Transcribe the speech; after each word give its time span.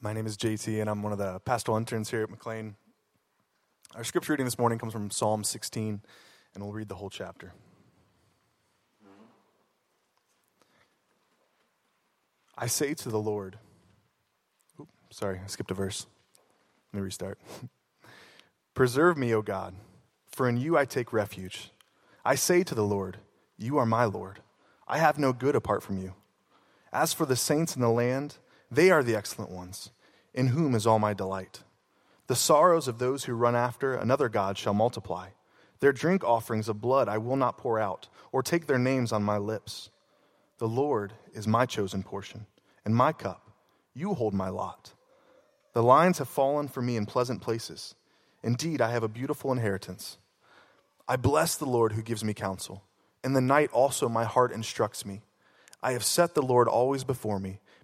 My 0.00 0.12
name 0.12 0.26
is 0.26 0.36
JT, 0.36 0.80
and 0.80 0.88
I'm 0.88 1.02
one 1.02 1.10
of 1.10 1.18
the 1.18 1.40
pastoral 1.40 1.76
interns 1.76 2.08
here 2.10 2.22
at 2.22 2.30
McLean. 2.30 2.76
Our 3.96 4.04
scripture 4.04 4.32
reading 4.32 4.46
this 4.46 4.56
morning 4.56 4.78
comes 4.78 4.92
from 4.92 5.10
Psalm 5.10 5.42
16, 5.42 6.02
and 6.54 6.62
we'll 6.62 6.72
read 6.72 6.88
the 6.88 6.94
whole 6.94 7.10
chapter. 7.10 7.52
I 12.56 12.68
say 12.68 12.94
to 12.94 13.08
the 13.08 13.18
Lord, 13.18 13.58
Oops, 14.80 14.92
sorry, 15.10 15.40
I 15.42 15.48
skipped 15.48 15.72
a 15.72 15.74
verse. 15.74 16.06
Let 16.92 17.00
me 17.00 17.04
restart. 17.04 17.40
Preserve 18.74 19.18
me, 19.18 19.34
O 19.34 19.42
God, 19.42 19.74
for 20.30 20.48
in 20.48 20.58
you 20.58 20.78
I 20.78 20.84
take 20.84 21.12
refuge. 21.12 21.72
I 22.24 22.36
say 22.36 22.62
to 22.62 22.74
the 22.76 22.84
Lord, 22.84 23.16
You 23.56 23.78
are 23.78 23.86
my 23.86 24.04
Lord. 24.04 24.42
I 24.86 24.98
have 24.98 25.18
no 25.18 25.32
good 25.32 25.56
apart 25.56 25.82
from 25.82 25.98
you. 25.98 26.14
As 26.92 27.12
for 27.12 27.26
the 27.26 27.34
saints 27.34 27.74
in 27.74 27.82
the 27.82 27.90
land, 27.90 28.38
they 28.70 28.90
are 28.90 29.02
the 29.02 29.16
excellent 29.16 29.50
ones, 29.50 29.90
in 30.34 30.48
whom 30.48 30.74
is 30.74 30.86
all 30.86 30.98
my 30.98 31.14
delight. 31.14 31.62
The 32.26 32.36
sorrows 32.36 32.88
of 32.88 32.98
those 32.98 33.24
who 33.24 33.32
run 33.32 33.56
after 33.56 33.94
another 33.94 34.28
God 34.28 34.58
shall 34.58 34.74
multiply. 34.74 35.30
Their 35.80 35.92
drink 35.92 36.22
offerings 36.24 36.68
of 36.68 36.80
blood 36.80 37.08
I 37.08 37.18
will 37.18 37.36
not 37.36 37.56
pour 37.56 37.78
out, 37.78 38.08
or 38.32 38.42
take 38.42 38.66
their 38.66 38.78
names 38.78 39.12
on 39.12 39.22
my 39.22 39.38
lips. 39.38 39.90
The 40.58 40.68
Lord 40.68 41.14
is 41.32 41.46
my 41.46 41.64
chosen 41.64 42.02
portion, 42.02 42.46
and 42.84 42.94
my 42.94 43.12
cup. 43.12 43.50
You 43.94 44.14
hold 44.14 44.34
my 44.34 44.50
lot. 44.50 44.92
The 45.72 45.82
lines 45.82 46.18
have 46.18 46.28
fallen 46.28 46.68
for 46.68 46.82
me 46.82 46.96
in 46.96 47.06
pleasant 47.06 47.40
places. 47.40 47.94
Indeed, 48.42 48.80
I 48.80 48.90
have 48.90 49.02
a 49.02 49.08
beautiful 49.08 49.50
inheritance. 49.52 50.18
I 51.06 51.16
bless 51.16 51.56
the 51.56 51.66
Lord 51.66 51.92
who 51.92 52.02
gives 52.02 52.22
me 52.22 52.34
counsel. 52.34 52.82
In 53.24 53.32
the 53.32 53.40
night 53.40 53.70
also 53.72 54.08
my 54.08 54.24
heart 54.24 54.52
instructs 54.52 55.06
me. 55.06 55.22
I 55.82 55.92
have 55.92 56.04
set 56.04 56.34
the 56.34 56.42
Lord 56.42 56.68
always 56.68 57.04
before 57.04 57.38
me 57.38 57.60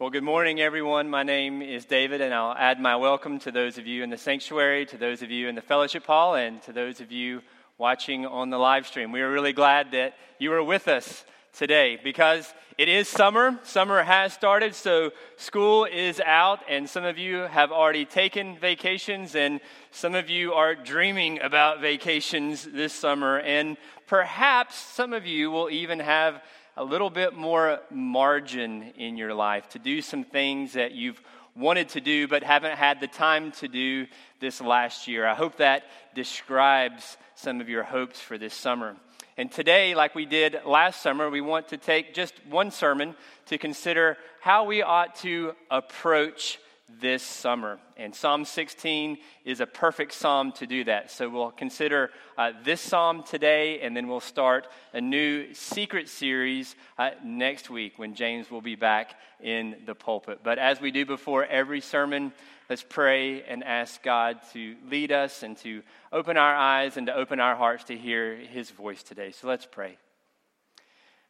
Well, 0.00 0.10
good 0.10 0.24
morning, 0.24 0.60
everyone. 0.60 1.08
My 1.08 1.22
name 1.22 1.62
is 1.62 1.84
David, 1.84 2.20
and 2.20 2.34
I'll 2.34 2.56
add 2.58 2.80
my 2.80 2.96
welcome 2.96 3.38
to 3.38 3.52
those 3.52 3.78
of 3.78 3.86
you 3.86 4.02
in 4.02 4.10
the 4.10 4.18
sanctuary, 4.18 4.86
to 4.86 4.96
those 4.96 5.22
of 5.22 5.30
you 5.30 5.46
in 5.46 5.54
the 5.54 5.62
fellowship 5.62 6.04
hall, 6.04 6.34
and 6.34 6.60
to 6.62 6.72
those 6.72 7.00
of 7.00 7.12
you 7.12 7.42
watching 7.78 8.26
on 8.26 8.50
the 8.50 8.58
live 8.58 8.88
stream. 8.88 9.12
We 9.12 9.20
are 9.20 9.30
really 9.30 9.52
glad 9.52 9.92
that 9.92 10.16
you 10.40 10.52
are 10.52 10.64
with 10.64 10.88
us 10.88 11.24
today 11.52 11.96
because 12.02 12.52
it 12.76 12.88
is 12.88 13.06
summer. 13.06 13.60
Summer 13.62 14.02
has 14.02 14.32
started, 14.32 14.74
so 14.74 15.12
school 15.36 15.84
is 15.84 16.18
out, 16.18 16.58
and 16.68 16.90
some 16.90 17.04
of 17.04 17.16
you 17.16 17.42
have 17.42 17.70
already 17.70 18.04
taken 18.04 18.58
vacations, 18.58 19.36
and 19.36 19.60
some 19.92 20.16
of 20.16 20.28
you 20.28 20.54
are 20.54 20.74
dreaming 20.74 21.40
about 21.40 21.80
vacations 21.80 22.64
this 22.64 22.92
summer, 22.92 23.38
and 23.38 23.76
perhaps 24.08 24.74
some 24.74 25.12
of 25.12 25.24
you 25.24 25.52
will 25.52 25.70
even 25.70 26.00
have 26.00 26.42
a 26.76 26.84
little 26.84 27.10
bit 27.10 27.34
more 27.34 27.80
margin 27.90 28.92
in 28.96 29.16
your 29.16 29.32
life 29.32 29.68
to 29.70 29.78
do 29.78 30.02
some 30.02 30.24
things 30.24 30.72
that 30.72 30.92
you've 30.92 31.20
wanted 31.54 31.88
to 31.90 32.00
do 32.00 32.26
but 32.26 32.42
haven't 32.42 32.76
had 32.76 33.00
the 33.00 33.06
time 33.06 33.52
to 33.52 33.68
do 33.68 34.06
this 34.40 34.60
last 34.60 35.06
year. 35.06 35.24
I 35.26 35.34
hope 35.34 35.58
that 35.58 35.84
describes 36.14 37.16
some 37.36 37.60
of 37.60 37.68
your 37.68 37.84
hopes 37.84 38.20
for 38.20 38.38
this 38.38 38.54
summer. 38.54 38.96
And 39.36 39.50
today, 39.50 39.94
like 39.94 40.14
we 40.14 40.26
did 40.26 40.60
last 40.64 41.00
summer, 41.00 41.30
we 41.30 41.40
want 41.40 41.68
to 41.68 41.76
take 41.76 42.14
just 42.14 42.34
one 42.48 42.70
sermon 42.70 43.14
to 43.46 43.58
consider 43.58 44.16
how 44.40 44.64
we 44.64 44.82
ought 44.82 45.16
to 45.16 45.54
approach 45.70 46.58
this 47.00 47.22
summer. 47.22 47.78
And 47.96 48.14
Psalm 48.14 48.44
16 48.44 49.18
is 49.44 49.60
a 49.60 49.66
perfect 49.66 50.12
psalm 50.12 50.52
to 50.52 50.66
do 50.66 50.84
that. 50.84 51.10
So 51.10 51.28
we'll 51.28 51.50
consider 51.50 52.10
uh, 52.36 52.52
this 52.64 52.80
psalm 52.80 53.22
today, 53.22 53.80
and 53.80 53.96
then 53.96 54.08
we'll 54.08 54.20
start 54.20 54.68
a 54.92 55.00
new 55.00 55.54
secret 55.54 56.08
series 56.08 56.76
uh, 56.98 57.10
next 57.24 57.70
week 57.70 57.98
when 57.98 58.14
James 58.14 58.50
will 58.50 58.60
be 58.60 58.74
back 58.74 59.14
in 59.40 59.76
the 59.86 59.94
pulpit. 59.94 60.40
But 60.42 60.58
as 60.58 60.80
we 60.80 60.90
do 60.90 61.06
before 61.06 61.44
every 61.44 61.80
sermon, 61.80 62.32
let's 62.68 62.84
pray 62.86 63.42
and 63.42 63.64
ask 63.64 64.02
God 64.02 64.38
to 64.52 64.76
lead 64.90 65.12
us 65.12 65.42
and 65.42 65.56
to 65.58 65.82
open 66.12 66.36
our 66.36 66.54
eyes 66.54 66.96
and 66.96 67.06
to 67.06 67.14
open 67.14 67.40
our 67.40 67.56
hearts 67.56 67.84
to 67.84 67.96
hear 67.96 68.36
his 68.36 68.70
voice 68.70 69.02
today. 69.02 69.32
So 69.32 69.48
let's 69.48 69.66
pray. 69.66 69.96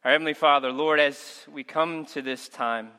Our 0.04 0.10
Heavenly 0.10 0.34
Father, 0.34 0.70
Lord, 0.70 1.00
as 1.00 1.46
we 1.50 1.64
come 1.64 2.04
to 2.06 2.20
this 2.20 2.48
time, 2.48 2.90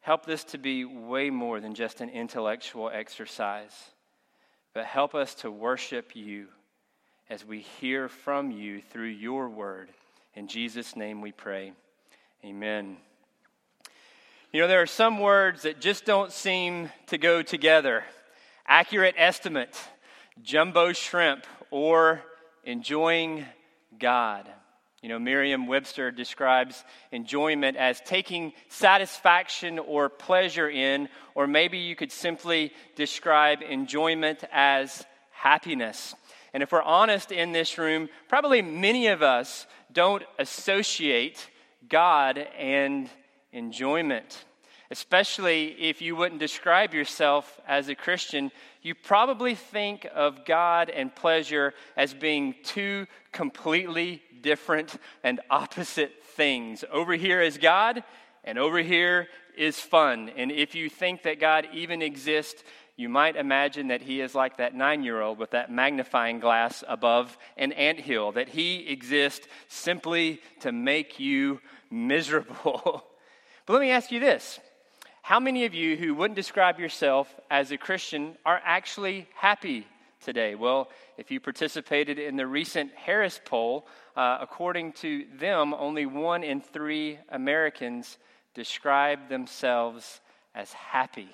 Help 0.00 0.24
this 0.24 0.44
to 0.44 0.58
be 0.58 0.84
way 0.84 1.30
more 1.30 1.60
than 1.60 1.74
just 1.74 2.00
an 2.00 2.08
intellectual 2.08 2.90
exercise, 2.92 3.90
but 4.72 4.86
help 4.86 5.14
us 5.14 5.34
to 5.36 5.50
worship 5.50 6.16
you 6.16 6.46
as 7.28 7.44
we 7.44 7.60
hear 7.60 8.08
from 8.08 8.50
you 8.50 8.80
through 8.80 9.08
your 9.08 9.48
word. 9.48 9.90
In 10.34 10.48
Jesus' 10.48 10.96
name 10.96 11.20
we 11.20 11.32
pray. 11.32 11.72
Amen. 12.44 12.96
You 14.52 14.62
know, 14.62 14.68
there 14.68 14.82
are 14.82 14.86
some 14.86 15.20
words 15.20 15.62
that 15.62 15.80
just 15.80 16.04
don't 16.04 16.32
seem 16.32 16.90
to 17.06 17.18
go 17.18 17.42
together 17.42 18.04
accurate 18.66 19.16
estimate, 19.18 19.76
jumbo 20.42 20.92
shrimp, 20.92 21.44
or 21.70 22.22
enjoying 22.64 23.44
God. 23.98 24.48
You 25.02 25.08
know, 25.08 25.18
Merriam 25.18 25.66
Webster 25.66 26.10
describes 26.10 26.84
enjoyment 27.10 27.78
as 27.78 28.02
taking 28.02 28.52
satisfaction 28.68 29.78
or 29.78 30.10
pleasure 30.10 30.68
in, 30.68 31.08
or 31.34 31.46
maybe 31.46 31.78
you 31.78 31.96
could 31.96 32.12
simply 32.12 32.72
describe 32.96 33.62
enjoyment 33.62 34.44
as 34.52 35.06
happiness. 35.30 36.14
And 36.52 36.62
if 36.62 36.70
we're 36.72 36.82
honest 36.82 37.32
in 37.32 37.52
this 37.52 37.78
room, 37.78 38.10
probably 38.28 38.60
many 38.60 39.06
of 39.06 39.22
us 39.22 39.66
don't 39.90 40.22
associate 40.38 41.48
God 41.88 42.36
and 42.36 43.08
enjoyment. 43.52 44.44
Especially 44.90 45.68
if 45.80 46.02
you 46.02 46.16
wouldn't 46.16 46.40
describe 46.40 46.94
yourself 46.94 47.60
as 47.68 47.88
a 47.88 47.94
Christian, 47.94 48.50
you 48.82 48.94
probably 48.94 49.54
think 49.54 50.06
of 50.12 50.44
God 50.44 50.90
and 50.90 51.14
pleasure 51.14 51.74
as 51.96 52.12
being 52.12 52.56
two 52.64 53.06
completely 53.30 54.22
different 54.42 54.96
and 55.22 55.40
opposite 55.48 56.24
things. 56.24 56.84
Over 56.90 57.12
here 57.12 57.40
is 57.40 57.56
God, 57.56 58.02
and 58.42 58.58
over 58.58 58.78
here 58.78 59.28
is 59.56 59.78
fun. 59.78 60.30
And 60.36 60.50
if 60.50 60.74
you 60.74 60.88
think 60.88 61.22
that 61.22 61.38
God 61.38 61.68
even 61.72 62.02
exists, 62.02 62.64
you 62.96 63.08
might 63.08 63.36
imagine 63.36 63.88
that 63.88 64.02
he 64.02 64.20
is 64.20 64.34
like 64.34 64.56
that 64.56 64.74
nine 64.74 65.02
year 65.02 65.20
old 65.20 65.38
with 65.38 65.52
that 65.52 65.70
magnifying 65.70 66.40
glass 66.40 66.82
above 66.88 67.38
an 67.56 67.72
ant 67.72 68.00
hill, 68.00 68.32
that 68.32 68.48
he 68.48 68.88
exists 68.88 69.46
simply 69.68 70.40
to 70.60 70.72
make 70.72 71.20
you 71.20 71.60
miserable. 71.90 73.04
but 73.66 73.72
let 73.72 73.80
me 73.80 73.90
ask 73.90 74.10
you 74.10 74.20
this 74.20 74.58
How 75.30 75.38
many 75.38 75.64
of 75.64 75.74
you 75.74 75.96
who 75.96 76.12
wouldn't 76.12 76.34
describe 76.34 76.80
yourself 76.80 77.32
as 77.52 77.70
a 77.70 77.78
Christian 77.78 78.36
are 78.44 78.60
actually 78.64 79.28
happy 79.36 79.86
today? 80.20 80.56
Well, 80.56 80.90
if 81.18 81.30
you 81.30 81.38
participated 81.38 82.18
in 82.18 82.34
the 82.34 82.48
recent 82.48 82.90
Harris 82.96 83.40
poll, 83.44 83.86
uh, 84.16 84.38
according 84.40 84.94
to 84.94 85.26
them, 85.38 85.72
only 85.72 86.04
one 86.04 86.42
in 86.42 86.60
three 86.60 87.16
Americans 87.28 88.18
describe 88.54 89.28
themselves 89.28 90.20
as 90.56 90.72
happy. 90.72 91.28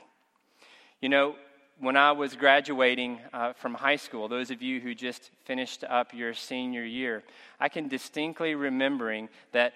You 1.00 1.08
know, 1.08 1.36
when 1.80 1.96
I 1.96 2.12
was 2.12 2.36
graduating 2.36 3.18
uh, 3.32 3.54
from 3.54 3.72
high 3.72 3.96
school, 3.96 4.28
those 4.28 4.50
of 4.50 4.60
you 4.60 4.78
who 4.78 4.94
just 4.94 5.30
finished 5.46 5.84
up 5.84 6.12
your 6.12 6.34
senior 6.34 6.84
year, 6.84 7.22
I 7.58 7.70
can 7.70 7.88
distinctly 7.88 8.56
remembering 8.56 9.30
that 9.52 9.72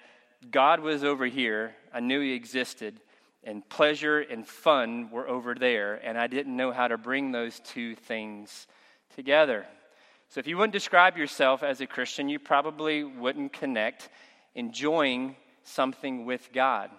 God 0.50 0.80
was 0.80 1.04
over 1.04 1.24
here. 1.24 1.74
I 1.90 2.00
knew 2.00 2.20
He 2.20 2.34
existed, 2.34 3.00
and 3.44 3.66
pleasure 3.68 4.20
and 4.20 4.46
fun 4.46 5.10
were 5.10 5.28
over 5.28 5.54
there, 5.54 5.94
and 5.94 6.18
I 6.18 6.26
didn't 6.26 6.56
know 6.56 6.72
how 6.72 6.88
to 6.88 6.98
bring 6.98 7.32
those 7.32 7.60
two 7.60 7.94
things 7.94 8.66
together. 9.14 9.66
So, 10.28 10.38
if 10.38 10.46
you 10.46 10.56
wouldn't 10.56 10.72
describe 10.72 11.16
yourself 11.16 11.62
as 11.62 11.80
a 11.80 11.86
Christian, 11.86 12.28
you 12.28 12.38
probably 12.38 13.02
wouldn't 13.02 13.52
connect 13.52 14.08
enjoying 14.54 15.36
something 15.64 16.24
with 16.24 16.50
God. 16.52 16.90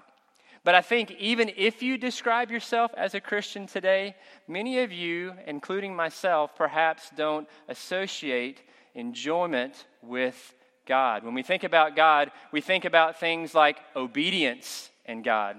But 0.64 0.76
I 0.76 0.82
think 0.82 1.12
even 1.12 1.52
if 1.56 1.82
you 1.82 1.98
describe 1.98 2.52
yourself 2.52 2.92
as 2.96 3.16
a 3.16 3.22
Christian 3.22 3.66
today, 3.66 4.16
many 4.48 4.80
of 4.80 4.92
you, 4.92 5.34
including 5.48 5.96
myself, 5.96 6.56
perhaps 6.56 7.10
don't 7.16 7.48
associate 7.68 8.62
enjoyment 8.94 9.86
with 10.04 10.54
God. 10.86 11.24
When 11.24 11.34
we 11.34 11.42
think 11.42 11.64
about 11.64 11.96
God, 11.96 12.32
we 12.52 12.62
think 12.62 12.86
about 12.86 13.20
things 13.20 13.56
like 13.56 13.80
obedience 13.96 14.92
and 15.06 15.24
God. 15.24 15.58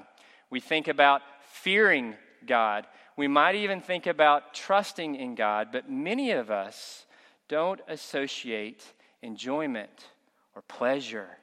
We 0.53 0.61
think 0.61 0.87
about 0.87 1.23
fearing 1.41 2.15
God. 2.47 2.87
We 3.17 3.27
might 3.27 3.55
even 3.55 3.81
think 3.81 4.07
about 4.07 4.53
trusting 4.53 5.15
in 5.15 5.35
God, 5.35 5.69
but 5.73 5.91
many 5.91 6.33
of 6.33 6.51
us 6.51 7.07
don't 7.49 7.81
associate 7.89 8.85
enjoyment 9.23 10.09
or 10.55 10.61
pleasure 10.61 11.39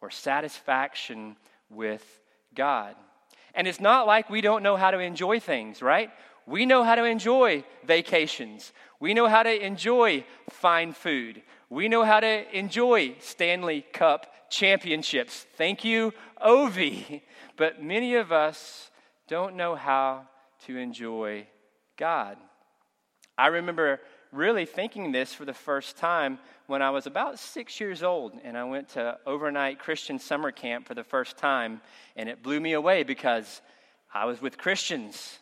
or 0.00 0.10
satisfaction 0.10 1.34
with 1.70 2.20
God. 2.54 2.94
And 3.52 3.66
it's 3.66 3.80
not 3.80 4.06
like 4.06 4.30
we 4.30 4.40
don't 4.40 4.62
know 4.62 4.76
how 4.76 4.92
to 4.92 5.00
enjoy 5.00 5.40
things, 5.40 5.82
right? 5.82 6.10
We 6.46 6.64
know 6.64 6.84
how 6.84 6.94
to 6.94 7.04
enjoy 7.04 7.64
vacations. 7.84 8.72
We 9.00 9.12
know 9.12 9.26
how 9.26 9.42
to 9.42 9.66
enjoy 9.66 10.24
fine 10.50 10.92
food. 10.92 11.42
We 11.72 11.88
know 11.88 12.04
how 12.04 12.20
to 12.20 12.44
enjoy 12.54 13.14
Stanley 13.20 13.86
Cup 13.94 14.26
championships. 14.50 15.46
Thank 15.56 15.86
you, 15.86 16.12
Ovi. 16.44 17.22
But 17.56 17.82
many 17.82 18.16
of 18.16 18.30
us 18.30 18.90
don't 19.26 19.56
know 19.56 19.74
how 19.74 20.26
to 20.66 20.76
enjoy 20.76 21.46
God. 21.96 22.36
I 23.38 23.46
remember 23.46 24.00
really 24.32 24.66
thinking 24.66 25.12
this 25.12 25.32
for 25.32 25.46
the 25.46 25.54
first 25.54 25.96
time 25.96 26.38
when 26.66 26.82
I 26.82 26.90
was 26.90 27.06
about 27.06 27.38
six 27.38 27.80
years 27.80 28.02
old 28.02 28.32
and 28.44 28.56
I 28.56 28.64
went 28.64 28.90
to 28.90 29.18
overnight 29.26 29.78
Christian 29.78 30.18
summer 30.18 30.50
camp 30.50 30.86
for 30.86 30.94
the 30.94 31.04
first 31.04 31.38
time, 31.38 31.80
and 32.16 32.28
it 32.28 32.42
blew 32.42 32.60
me 32.60 32.72
away 32.72 33.02
because 33.02 33.62
I 34.12 34.26
was 34.26 34.42
with 34.42 34.58
Christians 34.58 35.38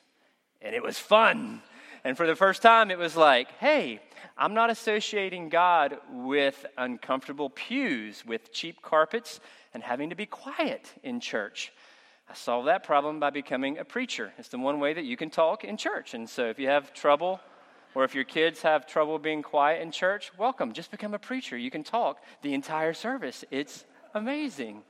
and 0.62 0.76
it 0.76 0.82
was 0.82 0.98
fun. 0.98 1.62
And 2.04 2.16
for 2.16 2.26
the 2.26 2.36
first 2.36 2.62
time, 2.62 2.90
it 2.90 2.98
was 2.98 3.16
like, 3.16 3.50
hey, 3.58 4.00
I'm 4.38 4.54
not 4.54 4.70
associating 4.70 5.50
God 5.50 5.98
with 6.10 6.64
uncomfortable 6.78 7.50
pews, 7.50 8.24
with 8.24 8.52
cheap 8.52 8.80
carpets, 8.80 9.40
and 9.74 9.82
having 9.82 10.10
to 10.10 10.16
be 10.16 10.26
quiet 10.26 10.92
in 11.02 11.20
church. 11.20 11.72
I 12.28 12.34
solved 12.34 12.68
that 12.68 12.84
problem 12.84 13.20
by 13.20 13.30
becoming 13.30 13.78
a 13.78 13.84
preacher. 13.84 14.32
It's 14.38 14.48
the 14.48 14.58
one 14.58 14.80
way 14.80 14.94
that 14.94 15.04
you 15.04 15.16
can 15.16 15.30
talk 15.30 15.64
in 15.64 15.76
church. 15.76 16.14
And 16.14 16.28
so 16.28 16.46
if 16.46 16.58
you 16.58 16.68
have 16.68 16.94
trouble 16.94 17.40
or 17.94 18.04
if 18.04 18.14
your 18.14 18.24
kids 18.24 18.62
have 18.62 18.86
trouble 18.86 19.18
being 19.18 19.42
quiet 19.42 19.82
in 19.82 19.90
church, 19.90 20.30
welcome. 20.38 20.72
Just 20.72 20.90
become 20.90 21.12
a 21.12 21.18
preacher. 21.18 21.58
You 21.58 21.70
can 21.70 21.82
talk 21.82 22.22
the 22.42 22.54
entire 22.54 22.94
service. 22.94 23.44
It's 23.50 23.84
amazing. 24.14 24.82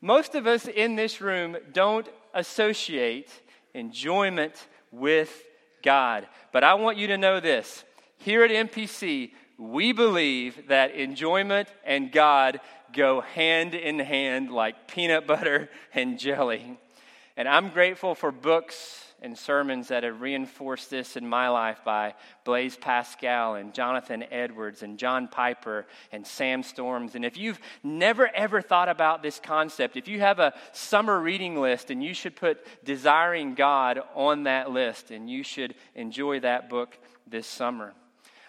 Most 0.00 0.34
of 0.34 0.46
us 0.46 0.66
in 0.66 0.96
this 0.96 1.20
room 1.20 1.56
don't 1.72 2.08
associate 2.32 3.28
enjoyment 3.74 4.68
with 4.90 5.42
God. 5.82 6.26
But 6.52 6.64
I 6.64 6.74
want 6.74 6.98
you 6.98 7.08
to 7.08 7.18
know 7.18 7.40
this 7.40 7.84
here 8.22 8.44
at 8.44 8.50
MPC, 8.50 9.32
we 9.58 9.92
believe 9.92 10.68
that 10.68 10.94
enjoyment 10.94 11.68
and 11.84 12.12
God 12.12 12.60
go 12.92 13.20
hand 13.20 13.74
in 13.74 13.98
hand 13.98 14.50
like 14.50 14.88
peanut 14.88 15.26
butter 15.26 15.68
and 15.94 16.18
jelly. 16.18 16.78
And 17.36 17.48
I'm 17.48 17.70
grateful 17.70 18.14
for 18.14 18.30
books 18.30 19.11
and 19.22 19.38
sermons 19.38 19.88
that 19.88 20.02
have 20.02 20.20
reinforced 20.20 20.90
this 20.90 21.16
in 21.16 21.26
my 21.26 21.48
life 21.48 21.78
by 21.84 22.14
Blaise 22.44 22.76
Pascal 22.76 23.54
and 23.54 23.72
Jonathan 23.72 24.24
Edwards 24.30 24.82
and 24.82 24.98
John 24.98 25.28
Piper 25.28 25.86
and 26.10 26.26
Sam 26.26 26.62
Storms. 26.62 27.14
And 27.14 27.24
if 27.24 27.36
you've 27.38 27.60
never 27.82 28.28
ever 28.34 28.60
thought 28.60 28.88
about 28.88 29.22
this 29.22 29.38
concept, 29.38 29.96
if 29.96 30.08
you 30.08 30.20
have 30.20 30.40
a 30.40 30.52
summer 30.72 31.18
reading 31.20 31.60
list 31.60 31.90
and 31.90 32.02
you 32.02 32.12
should 32.12 32.36
put 32.36 32.66
Desiring 32.84 33.54
God 33.54 34.00
on 34.14 34.42
that 34.42 34.70
list 34.70 35.10
and 35.12 35.30
you 35.30 35.44
should 35.44 35.74
enjoy 35.94 36.40
that 36.40 36.68
book 36.68 36.98
this 37.26 37.46
summer. 37.46 37.94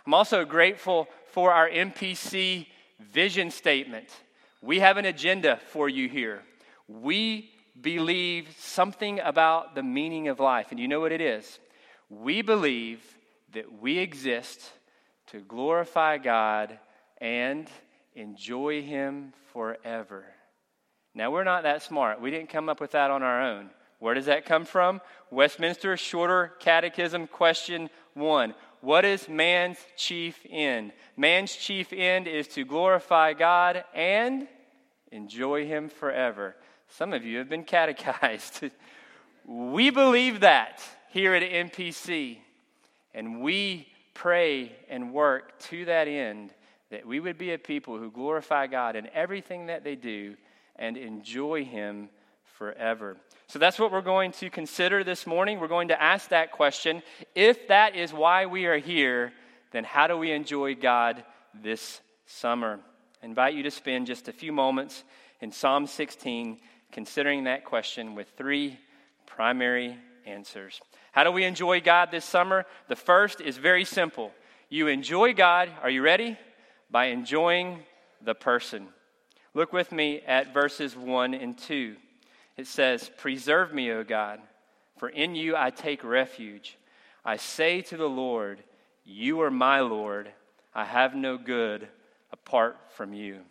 I'm 0.06 0.14
also 0.14 0.44
grateful 0.44 1.08
for 1.32 1.54
our 1.54 1.70
MPC 1.70 2.66
vision 3.12 3.52
statement. 3.52 4.10
We 4.62 4.80
have 4.80 4.98
an 4.98 5.06
agenda 5.06 5.60
for 5.70 5.88
you 5.88 6.10
here. 6.10 6.42
We 6.88 7.53
believe 7.80 8.56
something 8.60 9.20
about 9.20 9.76
the 9.76 9.84
meaning 9.84 10.28
of 10.28 10.40
life. 10.40 10.68
And 10.72 10.80
you 10.80 10.88
know 10.88 11.00
what 11.00 11.12
it 11.12 11.22
is? 11.22 11.60
We 12.10 12.42
believe 12.42 13.02
that 13.54 13.82
we 13.82 14.00
exist 14.00 14.72
to 15.28 15.40
glorify 15.40 16.18
God 16.18 16.78
and 17.20 17.68
enjoy 18.16 18.82
Him 18.82 19.34
forever. 19.52 20.26
Now, 21.16 21.32
we're 21.32 21.44
not 21.44 21.64
that 21.64 21.84
smart. 21.84 22.22
We 22.22 22.32
didn't 22.32 22.50
come 22.50 22.70
up 22.70 22.82
with 22.82 22.92
that 22.92 23.12
on 23.12 23.24
our 23.24 23.42
own. 23.42 23.70
Where 24.00 24.16
does 24.16 24.26
that 24.26 24.46
come 24.46 24.66
from? 24.66 25.00
Westminster 25.32 25.96
Shorter 25.96 26.54
Catechism, 26.60 27.28
question 27.28 27.90
one. 28.14 28.54
What 28.82 29.06
is 29.06 29.30
man's 29.30 29.78
chief 29.96 30.38
end? 30.50 30.92
Man's 31.16 31.56
chief 31.56 31.94
end 31.94 32.28
is 32.28 32.48
to 32.50 32.66
glorify 32.66 33.34
God 33.34 33.86
and 33.94 34.48
enjoy 35.12 35.66
Him 35.66 35.88
forever. 35.88 36.56
Some 36.98 37.12
of 37.12 37.26
you 37.26 37.40
have 37.40 37.50
been 37.50 37.64
catechized. 37.64 38.66
we 39.48 39.90
believe 39.90 40.42
that 40.42 40.80
here 41.10 41.34
at 41.34 41.42
MPC, 41.42 42.38
and 43.16 43.42
we 43.42 43.88
pray 44.14 44.72
and 44.90 45.12
work 45.12 45.58
to 45.58 45.86
that 45.86 46.08
end 46.08 46.54
that 46.92 47.04
we 47.04 47.20
would 47.20 47.40
be 47.40 47.54
a 47.54 47.58
people 47.58 47.98
who 47.98 48.12
glorify 48.12 48.68
God 48.68 48.96
in 48.96 49.08
everything 49.12 49.66
that 49.66 49.84
they 49.84 49.96
do 49.96 50.36
and 50.76 50.96
enjoy 50.96 51.66
Him 51.66 52.10
forever. 52.60 53.18
So 53.48 53.58
that's 53.58 53.80
what 53.80 53.92
we're 53.92 54.02
going 54.02 54.32
to 54.34 54.52
consider 54.52 55.04
this 55.04 55.26
morning. 55.26 55.60
We're 55.60 55.68
going 55.68 55.88
to 55.88 56.00
ask 56.00 56.30
that 56.30 56.52
question. 56.52 57.02
If 57.34 57.70
that 57.70 57.96
is 57.96 58.14
why 58.14 58.46
we 58.46 58.68
are 58.68 58.78
here, 58.78 59.34
then 59.72 59.84
how 59.84 60.06
do 60.06 60.16
we 60.16 60.32
enjoy 60.32 60.76
God 60.76 61.24
this 61.60 62.02
summer? 62.28 62.80
I 63.24 63.26
invite 63.26 63.56
you 63.56 63.64
to 63.64 63.72
spend 63.72 64.06
just 64.06 64.28
a 64.28 64.32
few 64.32 64.52
moments 64.52 65.04
in 65.42 65.52
Psalm 65.52 65.88
16 65.88 66.60
considering 66.94 67.44
that 67.44 67.66
question 67.66 68.16
with 68.16 68.30
three 68.38 68.80
primary 69.26 69.98
answers. 70.26 70.80
How 71.12 71.24
do 71.24 71.32
we 71.32 71.44
enjoy 71.44 71.82
God 71.82 72.12
this 72.12 72.24
summer? 72.24 72.66
The 72.88 72.96
first 72.96 73.42
is 73.42 73.58
very 73.58 73.84
simple. 73.84 74.32
You 74.70 74.88
enjoy 74.88 75.34
God, 75.34 75.70
are 75.82 75.90
you 75.90 76.02
ready? 76.02 76.38
By 76.90 77.06
enjoying 77.06 77.80
the 78.22 78.36
person. 78.36 78.88
Look 79.54 79.74
with 79.74 79.92
me 79.92 80.22
at 80.22 80.54
verses 80.54 80.96
1 80.96 81.34
and 81.34 81.58
2. 81.58 81.96
It 82.58 82.68
says, 82.68 83.10
Preserve 83.18 83.74
me, 83.74 83.92
O 83.92 84.04
God, 84.04 84.40
for 84.98 85.10
in 85.10 85.36
you 85.36 85.56
I 85.58 85.72
take 85.72 86.04
refuge. 86.04 86.78
I 87.26 87.38
say 87.38 87.82
to 87.82 87.98
the 87.98 88.10
Lord, 88.10 88.64
You 89.04 89.42
are 89.42 89.52
my 89.52 89.82
Lord. 89.82 90.32
I 90.74 90.86
have 90.86 91.16
no 91.16 91.38
good 91.38 91.88
apart 92.32 92.78
from 92.96 93.14
you. 93.14 93.42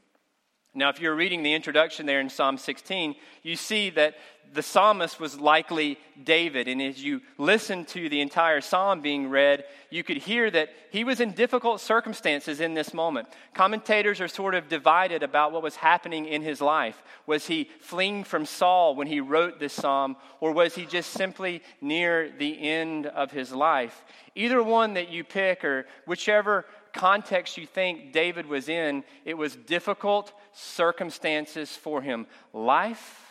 Now, 0.75 0.89
if 0.89 1.01
you're 1.01 1.15
reading 1.15 1.43
the 1.43 1.53
introduction 1.53 2.07
there 2.07 2.21
in 2.21 2.31
Psalm 2.31 2.57
16, 2.57 3.15
you 3.43 3.57
see 3.57 3.91
that 3.91 4.15
the 4.55 4.63
psalmist 4.63 5.19
was 5.21 5.39
likely 5.39 5.99
David. 6.23 6.69
And 6.69 6.81
as 6.81 7.03
you 7.03 7.21
listen 7.39 7.85
to 7.87 8.09
the 8.09 8.21
entire 8.21 8.61
psalm 8.61 9.01
being 9.01 9.29
read, 9.29 9.65
you 9.91 10.03
could 10.03 10.19
hear 10.19 10.51
that 10.51 10.71
he 10.91 11.05
was 11.05 11.21
in 11.21 11.33
difficult 11.33 11.81
circumstances 11.81 12.61
in 12.61 12.75
this 12.75 12.93
moment. 12.93 13.29
Commentators 13.55 14.21
are 14.21 14.29
sort 14.29 14.55
of 14.55 14.69
divided 14.69 15.23
about 15.23 15.53
what 15.53 15.63
was 15.63 15.77
happening 15.77 16.27
in 16.27 16.43
his 16.43 16.61
life. 16.61 17.03
Was 17.27 17.47
he 17.47 17.71
fleeing 17.81 18.25
from 18.25 18.45
Saul 18.45 18.95
when 18.95 19.07
he 19.07 19.21
wrote 19.21 19.59
this 19.59 19.73
psalm, 19.73 20.17
or 20.41 20.53
was 20.53 20.75
he 20.75 20.85
just 20.85 21.11
simply 21.11 21.63
near 21.81 22.31
the 22.31 22.61
end 22.61 23.07
of 23.07 23.31
his 23.31 23.53
life? 23.53 24.05
Either 24.35 24.63
one 24.63 24.95
that 24.95 25.11
you 25.11 25.25
pick, 25.25 25.65
or 25.65 25.87
whichever 26.07 26.67
context 26.93 27.57
you 27.57 27.67
think 27.67 28.13
David 28.13 28.47
was 28.47 28.69
in, 28.69 29.05
it 29.25 29.35
was 29.35 29.57
difficult 29.57 30.33
circumstances 30.53 31.75
for 31.75 32.03
him. 32.03 32.27
Life 32.53 33.23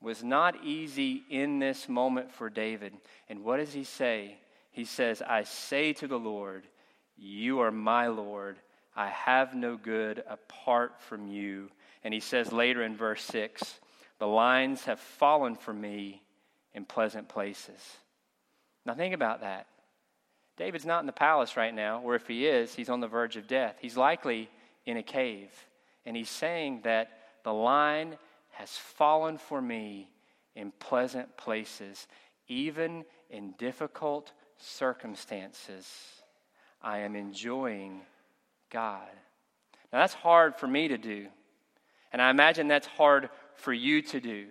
was 0.00 0.22
not 0.22 0.62
easy 0.64 1.22
in 1.30 1.58
this 1.58 1.88
moment 1.88 2.30
for 2.30 2.50
David. 2.50 2.92
And 3.28 3.42
what 3.42 3.56
does 3.56 3.72
he 3.72 3.84
say? 3.84 4.38
He 4.70 4.84
says, 4.84 5.22
I 5.22 5.44
say 5.44 5.92
to 5.94 6.06
the 6.06 6.18
Lord, 6.18 6.66
You 7.16 7.60
are 7.60 7.70
my 7.72 8.08
Lord. 8.08 8.58
I 8.94 9.08
have 9.08 9.54
no 9.54 9.76
good 9.76 10.22
apart 10.28 11.00
from 11.00 11.26
you. 11.26 11.70
And 12.04 12.12
he 12.12 12.20
says 12.20 12.52
later 12.52 12.82
in 12.82 12.96
verse 12.96 13.22
6, 13.24 13.80
The 14.18 14.26
lines 14.26 14.84
have 14.84 15.00
fallen 15.00 15.56
for 15.56 15.72
me 15.72 16.22
in 16.74 16.84
pleasant 16.84 17.28
places. 17.28 17.80
Now 18.84 18.94
think 18.94 19.14
about 19.14 19.40
that. 19.40 19.66
David's 20.56 20.86
not 20.86 21.00
in 21.00 21.06
the 21.06 21.12
palace 21.12 21.56
right 21.56 21.74
now, 21.74 22.00
or 22.00 22.14
if 22.14 22.28
he 22.28 22.46
is, 22.46 22.74
he's 22.74 22.88
on 22.88 23.00
the 23.00 23.08
verge 23.08 23.36
of 23.36 23.46
death. 23.46 23.76
He's 23.80 23.96
likely 23.96 24.48
in 24.86 24.96
a 24.96 25.02
cave. 25.02 25.50
And 26.06 26.16
he's 26.16 26.30
saying 26.30 26.82
that 26.84 27.10
the 27.42 27.52
line 27.52 28.16
has 28.50 28.70
fallen 28.70 29.36
for 29.36 29.60
me 29.60 30.08
in 30.54 30.72
pleasant 30.78 31.36
places, 31.36 32.06
even 32.46 33.04
in 33.30 33.54
difficult 33.58 34.32
circumstances. 34.58 35.88
I 36.80 36.98
am 36.98 37.16
enjoying 37.16 38.02
God. 38.70 39.08
Now, 39.92 40.00
that's 40.00 40.14
hard 40.14 40.54
for 40.56 40.68
me 40.68 40.88
to 40.88 40.98
do. 40.98 41.26
And 42.12 42.22
I 42.22 42.30
imagine 42.30 42.68
that's 42.68 42.86
hard 42.86 43.28
for 43.56 43.72
you 43.72 44.02
to 44.02 44.20
do. 44.20 44.46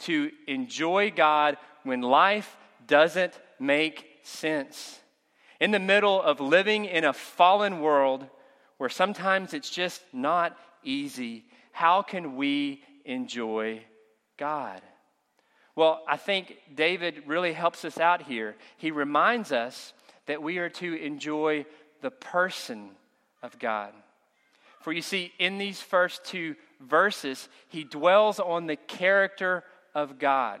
To 0.00 0.30
enjoy 0.46 1.10
God 1.10 1.56
when 1.82 2.02
life 2.02 2.58
doesn't 2.86 3.32
make 3.58 4.04
sense 4.22 5.00
in 5.60 5.70
the 5.70 5.78
middle 5.78 6.20
of 6.20 6.40
living 6.40 6.84
in 6.84 7.04
a 7.04 7.12
fallen 7.12 7.80
world 7.80 8.26
where 8.78 8.90
sometimes 8.90 9.54
it's 9.54 9.70
just 9.70 10.02
not 10.12 10.56
easy, 10.82 11.44
how 11.72 12.02
can 12.02 12.36
we 12.36 12.82
enjoy 13.04 13.82
God? 14.36 14.80
Well, 15.74 16.02
I 16.08 16.16
think 16.16 16.56
David 16.74 17.24
really 17.26 17.52
helps 17.52 17.84
us 17.84 17.98
out 17.98 18.22
here. 18.22 18.56
He 18.78 18.90
reminds 18.90 19.52
us 19.52 19.92
that 20.26 20.42
we 20.42 20.58
are 20.58 20.70
to 20.70 20.94
enjoy 20.94 21.66
the 22.00 22.10
person 22.10 22.90
of 23.42 23.58
God. 23.58 23.92
For 24.80 24.92
you 24.92 25.02
see, 25.02 25.32
in 25.38 25.58
these 25.58 25.80
first 25.80 26.24
two 26.24 26.54
verses, 26.80 27.48
he 27.68 27.84
dwells 27.84 28.38
on 28.40 28.66
the 28.66 28.76
character 28.76 29.64
of 29.94 30.18
God. 30.18 30.60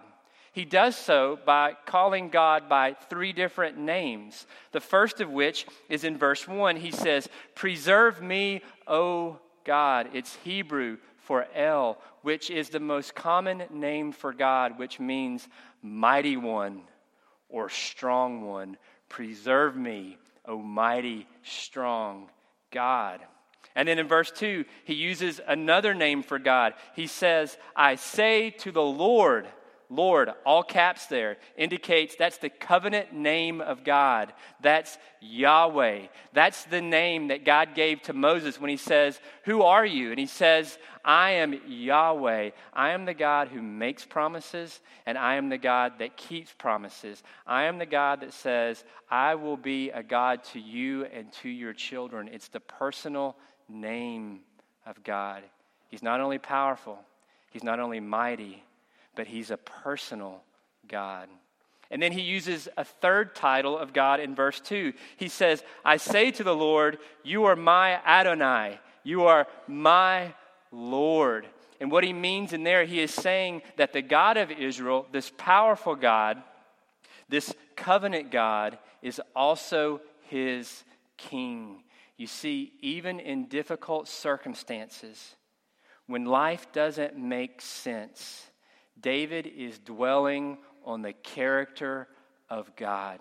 He 0.56 0.64
does 0.64 0.96
so 0.96 1.38
by 1.44 1.74
calling 1.84 2.30
God 2.30 2.66
by 2.66 2.94
three 2.94 3.34
different 3.34 3.76
names. 3.76 4.46
The 4.72 4.80
first 4.80 5.20
of 5.20 5.28
which 5.28 5.66
is 5.90 6.02
in 6.02 6.16
verse 6.16 6.48
1. 6.48 6.76
He 6.76 6.92
says, 6.92 7.28
Preserve 7.54 8.22
me, 8.22 8.62
O 8.86 9.38
God. 9.64 10.08
It's 10.14 10.38
Hebrew 10.44 10.96
for 11.18 11.46
El, 11.54 11.98
which 12.22 12.48
is 12.48 12.70
the 12.70 12.80
most 12.80 13.14
common 13.14 13.64
name 13.70 14.12
for 14.12 14.32
God, 14.32 14.78
which 14.78 14.98
means 14.98 15.46
mighty 15.82 16.38
one 16.38 16.84
or 17.50 17.68
strong 17.68 18.40
one. 18.40 18.78
Preserve 19.10 19.76
me, 19.76 20.16
O 20.46 20.56
mighty, 20.56 21.26
strong 21.42 22.30
God. 22.70 23.20
And 23.74 23.86
then 23.86 23.98
in 23.98 24.08
verse 24.08 24.30
2, 24.30 24.64
he 24.84 24.94
uses 24.94 25.38
another 25.46 25.92
name 25.92 26.22
for 26.22 26.38
God. 26.38 26.72
He 26.94 27.06
says, 27.06 27.58
I 27.76 27.96
say 27.96 28.48
to 28.60 28.72
the 28.72 28.80
Lord, 28.80 29.46
Lord, 29.88 30.30
all 30.44 30.64
caps 30.64 31.06
there, 31.06 31.36
indicates 31.56 32.16
that's 32.16 32.38
the 32.38 32.50
covenant 32.50 33.12
name 33.12 33.60
of 33.60 33.84
God. 33.84 34.32
That's 34.60 34.98
Yahweh. 35.20 36.06
That's 36.32 36.64
the 36.64 36.80
name 36.80 37.28
that 37.28 37.44
God 37.44 37.74
gave 37.74 38.02
to 38.02 38.12
Moses 38.12 38.60
when 38.60 38.70
he 38.70 38.76
says, 38.76 39.20
Who 39.44 39.62
are 39.62 39.86
you? 39.86 40.10
And 40.10 40.18
he 40.18 40.26
says, 40.26 40.76
I 41.04 41.32
am 41.32 41.60
Yahweh. 41.68 42.50
I 42.72 42.90
am 42.90 43.04
the 43.04 43.14
God 43.14 43.48
who 43.48 43.62
makes 43.62 44.04
promises, 44.04 44.80
and 45.06 45.16
I 45.16 45.36
am 45.36 45.48
the 45.48 45.58
God 45.58 45.94
that 46.00 46.16
keeps 46.16 46.52
promises. 46.52 47.22
I 47.46 47.64
am 47.64 47.78
the 47.78 47.86
God 47.86 48.22
that 48.22 48.32
says, 48.32 48.82
I 49.08 49.36
will 49.36 49.56
be 49.56 49.90
a 49.90 50.02
God 50.02 50.42
to 50.52 50.60
you 50.60 51.04
and 51.04 51.32
to 51.34 51.48
your 51.48 51.72
children. 51.72 52.28
It's 52.32 52.48
the 52.48 52.60
personal 52.60 53.36
name 53.68 54.40
of 54.84 55.04
God. 55.04 55.44
He's 55.88 56.02
not 56.02 56.20
only 56.20 56.38
powerful, 56.38 56.98
he's 57.50 57.62
not 57.62 57.78
only 57.78 58.00
mighty 58.00 58.64
but 59.16 59.26
he's 59.26 59.50
a 59.50 59.56
personal 59.56 60.42
God. 60.86 61.28
And 61.90 62.02
then 62.02 62.12
he 62.12 62.20
uses 62.20 62.68
a 62.76 62.84
third 62.84 63.34
title 63.34 63.76
of 63.76 63.92
God 63.92 64.20
in 64.20 64.34
verse 64.34 64.60
2. 64.60 64.92
He 65.16 65.28
says, 65.28 65.62
I 65.84 65.96
say 65.96 66.30
to 66.32 66.44
the 66.44 66.54
Lord, 66.54 66.98
You 67.24 67.44
are 67.44 67.56
my 67.56 68.00
Adonai, 68.04 68.78
you 69.02 69.24
are 69.24 69.46
my 69.66 70.34
Lord. 70.70 71.46
And 71.80 71.90
what 71.90 72.04
he 72.04 72.12
means 72.12 72.52
in 72.52 72.62
there, 72.62 72.84
he 72.84 73.00
is 73.00 73.12
saying 73.12 73.62
that 73.76 73.92
the 73.92 74.02
God 74.02 74.36
of 74.36 74.50
Israel, 74.50 75.06
this 75.12 75.30
powerful 75.36 75.94
God, 75.94 76.42
this 77.28 77.54
covenant 77.76 78.30
God, 78.30 78.78
is 79.02 79.20
also 79.34 80.00
his 80.22 80.84
king. 81.16 81.82
You 82.16 82.26
see, 82.26 82.72
even 82.80 83.20
in 83.20 83.46
difficult 83.46 84.08
circumstances, 84.08 85.36
when 86.06 86.24
life 86.24 86.72
doesn't 86.72 87.16
make 87.16 87.60
sense, 87.60 88.46
David 89.00 89.46
is 89.46 89.78
dwelling 89.78 90.58
on 90.84 91.02
the 91.02 91.12
character 91.12 92.08
of 92.48 92.74
God. 92.76 93.20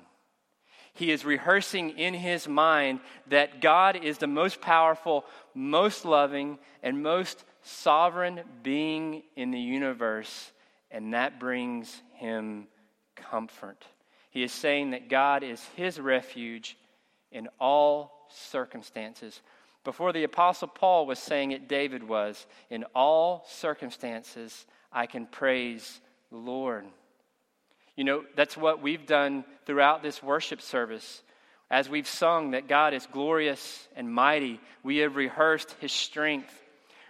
He 0.93 1.11
is 1.11 1.25
rehearsing 1.25 1.97
in 1.97 2.13
his 2.13 2.47
mind 2.47 3.01
that 3.27 3.59
God 3.59 3.97
is 3.97 4.17
the 4.17 4.27
most 4.27 4.61
powerful, 4.61 5.25
most 5.53 6.05
loving, 6.05 6.57
and 6.81 7.03
most 7.03 7.43
sovereign 7.61 8.41
being 8.63 9.23
in 9.35 9.51
the 9.51 9.59
universe, 9.59 10.53
and 10.91 11.13
that 11.13 11.39
brings 11.39 12.01
him 12.13 12.67
comfort. 13.15 13.83
He 14.29 14.43
is 14.43 14.53
saying 14.53 14.91
that 14.91 15.09
God 15.09 15.43
is 15.43 15.61
his 15.75 15.99
refuge 15.99 16.77
in 17.31 17.49
all 17.59 18.27
circumstances. 18.29 19.41
Before 19.83 20.13
the 20.13 20.23
Apostle 20.23 20.67
Paul 20.67 21.05
was 21.05 21.19
saying 21.19 21.51
it, 21.51 21.67
David 21.67 22.03
was. 22.03 22.47
In 22.69 22.85
all 22.95 23.45
circumstances, 23.47 24.65
I 24.95 25.07
can 25.07 25.27
praise 25.27 25.99
the 26.31 26.37
Lord. 26.37 26.85
You 27.97 28.05
know, 28.05 28.23
that's 28.35 28.55
what 28.55 28.81
we've 28.81 29.05
done 29.05 29.43
throughout 29.65 30.01
this 30.01 30.23
worship 30.23 30.61
service. 30.61 31.21
As 31.69 31.89
we've 31.89 32.07
sung 32.07 32.51
that 32.51 32.69
God 32.69 32.93
is 32.93 33.05
glorious 33.11 33.87
and 33.95 34.11
mighty, 34.11 34.59
we 34.83 34.97
have 34.97 35.17
rehearsed 35.17 35.75
his 35.81 35.91
strength. 35.91 36.53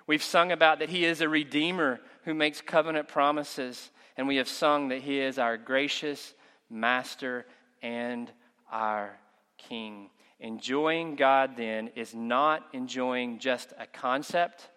We've 0.08 0.24
sung 0.24 0.52
about 0.52 0.80
that 0.80 0.90
he 0.90 1.06
is 1.06 1.22
a 1.22 1.30
redeemer 1.30 2.00
who 2.24 2.34
makes 2.34 2.60
covenant 2.60 3.08
promises, 3.08 3.92
and 4.18 4.28
we 4.28 4.38
have 4.38 4.48
sung 4.48 4.88
that 4.90 5.02
he 5.02 5.20
is 5.20 5.38
our 5.38 5.56
gracious 5.56 6.34
master 6.70 7.46
and 7.84 8.32
our 8.72 9.16
king. 9.58 10.10
Enjoying 10.40 11.16
God 11.16 11.52
then 11.56 11.92
is 11.96 12.16
not 12.16 12.66
enjoying 12.74 13.38
just 13.40 13.74
a 13.80 13.86
concept, 13.86 14.70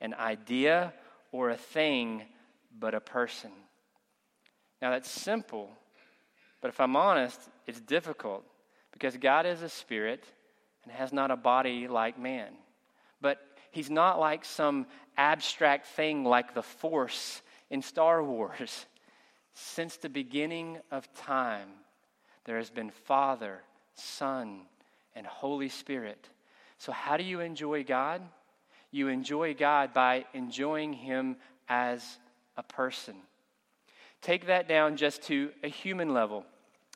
an 0.00 0.14
idea, 0.14 0.94
or 1.30 1.50
a 1.50 1.56
thing, 1.56 2.22
but 2.78 2.94
a 2.94 3.00
person. 3.00 3.50
Now, 4.82 4.90
that's 4.90 5.10
simple, 5.10 5.70
but 6.60 6.68
if 6.68 6.80
I'm 6.80 6.96
honest, 6.96 7.40
it's 7.66 7.80
difficult 7.80 8.44
because 8.92 9.16
God 9.16 9.46
is 9.46 9.62
a 9.62 9.68
spirit 9.68 10.24
and 10.84 10.92
has 10.92 11.12
not 11.12 11.30
a 11.30 11.36
body 11.36 11.88
like 11.88 12.18
man. 12.18 12.52
But 13.20 13.38
he's 13.70 13.90
not 13.90 14.20
like 14.20 14.44
some 14.44 14.86
abstract 15.16 15.86
thing 15.86 16.24
like 16.24 16.54
the 16.54 16.62
Force 16.62 17.42
in 17.70 17.82
Star 17.82 18.22
Wars. 18.22 18.86
Since 19.54 19.98
the 19.98 20.08
beginning 20.08 20.78
of 20.90 21.12
time, 21.14 21.68
there 22.44 22.58
has 22.58 22.70
been 22.70 22.90
Father, 22.90 23.60
Son, 23.94 24.62
and 25.14 25.26
Holy 25.26 25.68
Spirit. 25.68 26.28
So, 26.78 26.92
how 26.92 27.16
do 27.16 27.24
you 27.24 27.40
enjoy 27.40 27.84
God? 27.84 28.20
You 28.90 29.08
enjoy 29.08 29.54
God 29.54 29.94
by 29.94 30.24
enjoying 30.34 30.92
Him 30.92 31.36
as 31.68 32.18
a 32.56 32.62
person. 32.62 33.16
Take 34.22 34.46
that 34.46 34.68
down 34.68 34.96
just 34.96 35.22
to 35.24 35.50
a 35.62 35.68
human 35.68 36.14
level. 36.14 36.44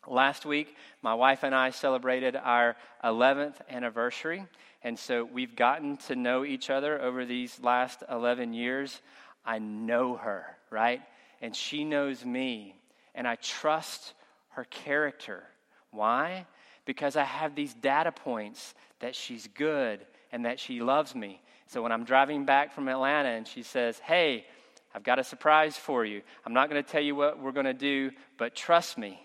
Last 0.07 0.47
week, 0.47 0.75
my 1.03 1.15
wife 1.15 1.43
and 1.43 1.55
I 1.55 1.71
celebrated 1.71 2.37
our 2.37 2.77
11th 3.05 3.57
anniversary, 3.69 4.45
and 4.83 4.99
so 4.99 5.25
we've 5.25 5.57
gotten 5.57 5.97
to 5.99 6.17
know 6.17 6.45
each 6.45 6.71
other 6.71 7.00
over 7.00 7.25
these 7.25 7.61
last 7.61 8.03
11 8.11 8.55
years. 8.55 9.03
I 9.45 9.59
know 9.59 10.17
her, 10.17 10.45
right? 10.71 11.03
And 11.43 11.55
she 11.55 11.85
knows 11.85 12.25
me, 12.25 12.77
and 13.15 13.27
I 13.27 13.35
trust 13.37 14.15
her 14.50 14.65
character. 14.65 15.43
Why? 15.91 16.47
Because 16.85 17.17
I 17.17 17.25
have 17.25 17.55
these 17.55 17.75
data 17.75 18.12
points 18.12 18.75
that 19.00 19.15
she's 19.15 19.49
good 19.49 20.00
and 20.33 20.45
that 20.45 20.61
she 20.61 20.81
loves 20.81 21.15
me. 21.15 21.41
So 21.67 21.83
when 21.83 21.93
I'm 21.93 22.05
driving 22.05 22.45
back 22.45 22.73
from 22.73 22.88
Atlanta 22.88 23.29
and 23.29 23.47
she 23.47 23.62
says, 23.62 23.99
Hey, 23.99 24.47
I've 24.95 25.04
got 25.04 25.18
a 25.18 25.25
surprise 25.25 25.76
for 25.76 26.04
you. 26.04 26.23
I'm 26.45 26.54
not 26.54 26.71
going 26.71 26.83
to 26.83 26.88
tell 26.88 27.02
you 27.02 27.14
what 27.14 27.38
we're 27.38 27.52
going 27.52 27.66
to 27.66 27.75
do, 27.75 28.11
but 28.37 28.54
trust 28.54 28.99
me, 28.99 29.21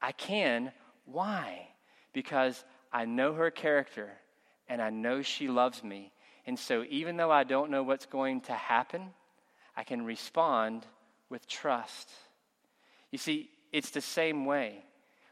I 0.00 0.12
can. 0.12 0.72
Why? 1.04 1.68
Because 2.12 2.64
I 2.92 3.04
know 3.04 3.34
her 3.34 3.50
character 3.50 4.10
and 4.68 4.80
I 4.80 4.90
know 4.90 5.22
she 5.22 5.48
loves 5.48 5.84
me. 5.84 6.12
And 6.46 6.58
so, 6.58 6.84
even 6.88 7.16
though 7.16 7.30
I 7.30 7.44
don't 7.44 7.70
know 7.70 7.82
what's 7.82 8.06
going 8.06 8.40
to 8.42 8.52
happen, 8.52 9.10
I 9.76 9.84
can 9.84 10.04
respond 10.04 10.86
with 11.28 11.46
trust. 11.46 12.10
You 13.10 13.18
see, 13.18 13.50
it's 13.72 13.90
the 13.90 14.00
same 14.00 14.44
way. 14.44 14.82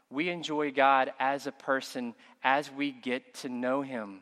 We 0.09 0.29
enjoy 0.29 0.71
God 0.71 1.11
as 1.19 1.47
a 1.47 1.51
person 1.51 2.15
as 2.43 2.71
we 2.71 2.91
get 2.91 3.33
to 3.35 3.49
know 3.49 3.81
Him. 3.81 4.21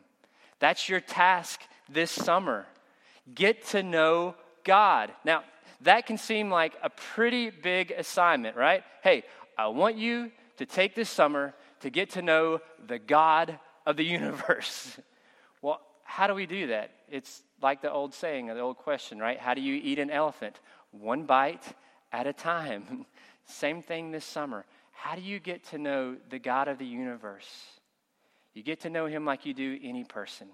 That's 0.58 0.88
your 0.88 1.00
task 1.00 1.60
this 1.88 2.10
summer. 2.10 2.66
Get 3.34 3.66
to 3.68 3.82
know 3.82 4.34
God. 4.64 5.12
Now, 5.24 5.44
that 5.82 6.06
can 6.06 6.18
seem 6.18 6.50
like 6.50 6.74
a 6.82 6.90
pretty 6.90 7.50
big 7.50 7.90
assignment, 7.90 8.56
right? 8.56 8.82
Hey, 9.02 9.24
I 9.56 9.68
want 9.68 9.96
you 9.96 10.30
to 10.58 10.66
take 10.66 10.94
this 10.94 11.08
summer 11.08 11.54
to 11.80 11.90
get 11.90 12.10
to 12.10 12.22
know 12.22 12.60
the 12.86 12.98
God 12.98 13.58
of 13.86 13.96
the 13.96 14.04
universe. 14.18 14.98
well, 15.62 15.80
how 16.04 16.26
do 16.26 16.34
we 16.34 16.46
do 16.46 16.68
that? 16.68 16.90
It's 17.08 17.42
like 17.62 17.82
the 17.82 17.90
old 17.90 18.14
saying, 18.14 18.46
the 18.46 18.60
old 18.60 18.78
question, 18.78 19.18
right? 19.18 19.38
How 19.38 19.54
do 19.54 19.60
you 19.60 19.80
eat 19.82 19.98
an 19.98 20.10
elephant? 20.10 20.60
One 20.92 21.24
bite 21.24 21.64
at 22.12 22.26
a 22.26 22.32
time. 22.32 23.06
Same 23.44 23.82
thing 23.82 24.10
this 24.10 24.24
summer. 24.24 24.64
How 24.92 25.14
do 25.14 25.22
you 25.22 25.40
get 25.40 25.64
to 25.68 25.78
know 25.78 26.16
the 26.28 26.38
God 26.38 26.68
of 26.68 26.78
the 26.78 26.86
universe? 26.86 27.48
You 28.54 28.62
get 28.62 28.80
to 28.80 28.90
know 28.90 29.06
him 29.06 29.24
like 29.24 29.46
you 29.46 29.54
do 29.54 29.78
any 29.82 30.04
person 30.04 30.48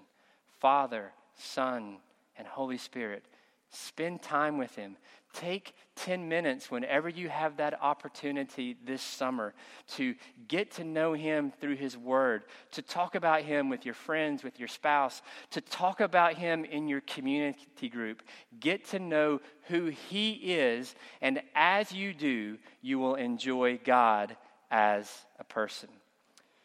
Father, 0.59 1.11
Son, 1.35 1.97
and 2.37 2.47
Holy 2.47 2.77
Spirit 2.77 3.23
Spend 3.69 4.21
time 4.21 4.57
with 4.57 4.75
Him. 4.75 4.97
Take 5.33 5.75
10 5.97 6.29
minutes 6.29 6.71
whenever 6.71 7.09
you 7.09 7.29
have 7.29 7.57
that 7.57 7.81
opportunity 7.81 8.77
this 8.85 9.01
summer 9.01 9.53
to 9.95 10.15
get 10.47 10.71
to 10.71 10.83
know 10.83 11.13
Him 11.13 11.51
through 11.59 11.75
His 11.75 11.97
Word, 11.97 12.43
to 12.71 12.81
talk 12.81 13.13
about 13.13 13.41
Him 13.41 13.69
with 13.69 13.85
your 13.85 13.93
friends, 13.93 14.43
with 14.43 14.57
your 14.57 14.67
spouse, 14.67 15.21
to 15.51 15.61
talk 15.61 15.99
about 15.99 16.35
Him 16.35 16.65
in 16.65 16.87
your 16.87 17.01
community 17.01 17.89
group. 17.89 18.23
Get 18.59 18.85
to 18.89 18.99
know 18.99 19.41
who 19.67 19.87
He 19.87 20.31
is, 20.31 20.95
and 21.21 21.41
as 21.53 21.91
you 21.91 22.13
do, 22.13 22.57
you 22.81 22.97
will 22.99 23.15
enjoy 23.15 23.79
God 23.83 24.37
as 24.71 25.11
a 25.39 25.43
person. 25.43 25.89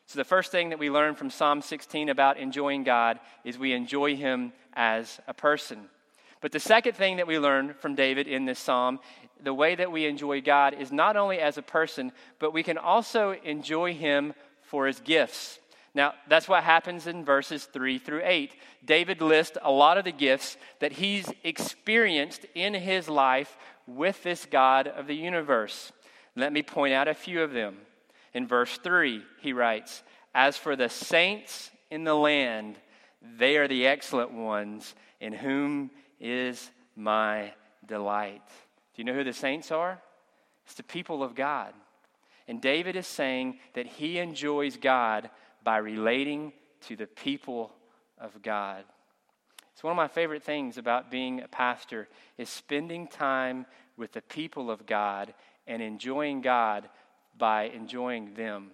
So, 0.07 0.19
the 0.19 0.25
first 0.25 0.53
thing 0.53 0.71
that 0.71 0.79
we 0.79 0.91
learn 0.91 1.15
from 1.15 1.31
Psalm 1.31 1.63
16 1.63 2.09
about 2.09 2.37
enjoying 2.37 2.85
God 2.85 3.19
is 3.45 3.59
we 3.59 3.73
enjoy 3.73 4.15
Him 4.17 4.53
as 4.75 5.21
a 5.27 5.35
person. 5.35 5.89
But 6.43 6.53
the 6.53 6.61
second 6.61 6.95
thing 6.95 7.17
that 7.17 7.27
we 7.27 7.39
learn 7.39 7.73
from 7.73 7.95
David 7.95 8.27
in 8.27 8.45
this 8.45 8.59
psalm, 8.59 8.99
the 9.43 9.55
way 9.55 9.77
that 9.77 9.93
we 9.93 10.05
enjoy 10.07 10.43
God 10.43 10.75
is 10.75 10.93
not 10.93 11.17
only 11.17 11.39
as 11.39 11.57
a 11.57 11.63
person, 11.63 12.13
but 12.41 12.53
we 12.53 12.65
can 12.65 12.77
also 12.77 13.35
enjoy 13.45 13.95
him 13.95 14.35
for 14.61 14.87
his 14.87 15.01
gifts. 15.01 15.61
Now, 15.95 16.15
that's 16.29 16.49
what 16.49 16.65
happens 16.65 17.07
in 17.07 17.25
verses 17.25 17.65
3 17.67 17.99
through 17.99 18.23
8. 18.25 18.53
David 18.85 19.21
lists 19.21 19.57
a 19.63 19.71
lot 19.71 19.99
of 19.99 20.05
the 20.05 20.13
gifts 20.13 20.57
that 20.81 20.93
he's 20.93 21.31
experienced 21.45 22.45
in 22.55 22.75
his 22.75 23.09
life 23.09 23.57
with 23.87 24.23
this 24.23 24.45
God 24.45 24.89
of 24.89 25.07
the 25.07 25.15
universe. 25.15 25.93
Let 26.35 26.53
me 26.53 26.63
point 26.63 26.95
out 26.95 27.09
a 27.09 27.15
few 27.15 27.43
of 27.43 27.53
them. 27.53 27.77
In 28.35 28.49
verse 28.49 28.79
3, 28.79 29.23
he 29.41 29.53
writes, 29.53 30.03
As 30.35 30.57
for 30.57 30.75
the 30.75 30.89
saints 30.89 31.71
in 31.91 32.05
the 32.05 32.17
land, 32.17 32.79
they 33.21 33.59
are 33.59 33.69
the 33.69 33.87
excellent 33.87 34.33
ones 34.33 34.95
in 35.21 35.35
whom 35.35 35.91
is 36.23 36.71
my 36.97 37.53
delight. 37.87 38.47
Do 38.95 39.03
you 39.03 39.05
know 39.05 39.13
who 39.13 39.25
the 39.25 39.33
saints 39.33 39.71
are? 39.71 40.01
It's 40.65 40.75
the 40.75 40.83
people 40.83 41.23
of 41.23 41.35
God. 41.35 41.75
And 42.49 42.61
David 42.61 42.97
is 42.97 43.07
saying 43.07 43.59
that 43.75 43.87
he 43.87 44.19
enjoys 44.19 44.77
God 44.77 45.29
by 45.65 45.79
relating 45.79 46.53
to 46.83 46.97
the 46.97 47.07
people 47.07 47.73
of 48.19 48.41
God. 48.43 48.85
It's 49.73 49.83
one 49.83 49.91
of 49.91 49.97
my 49.97 50.09
favorite 50.09 50.43
things 50.43 50.79
about 50.79 51.11
being 51.11 51.41
a 51.41 51.49
pastor 51.49 52.09
is 52.39 52.49
spending 52.49 53.09
time 53.09 53.67
with 53.97 54.13
the 54.13 54.23
people 54.23 54.71
of 54.71 54.87
God 54.87 55.35
and 55.67 55.83
enjoying 55.83 56.41
God 56.41 56.89
by 57.37 57.65
enjoying 57.65 58.35
them. 58.35 58.73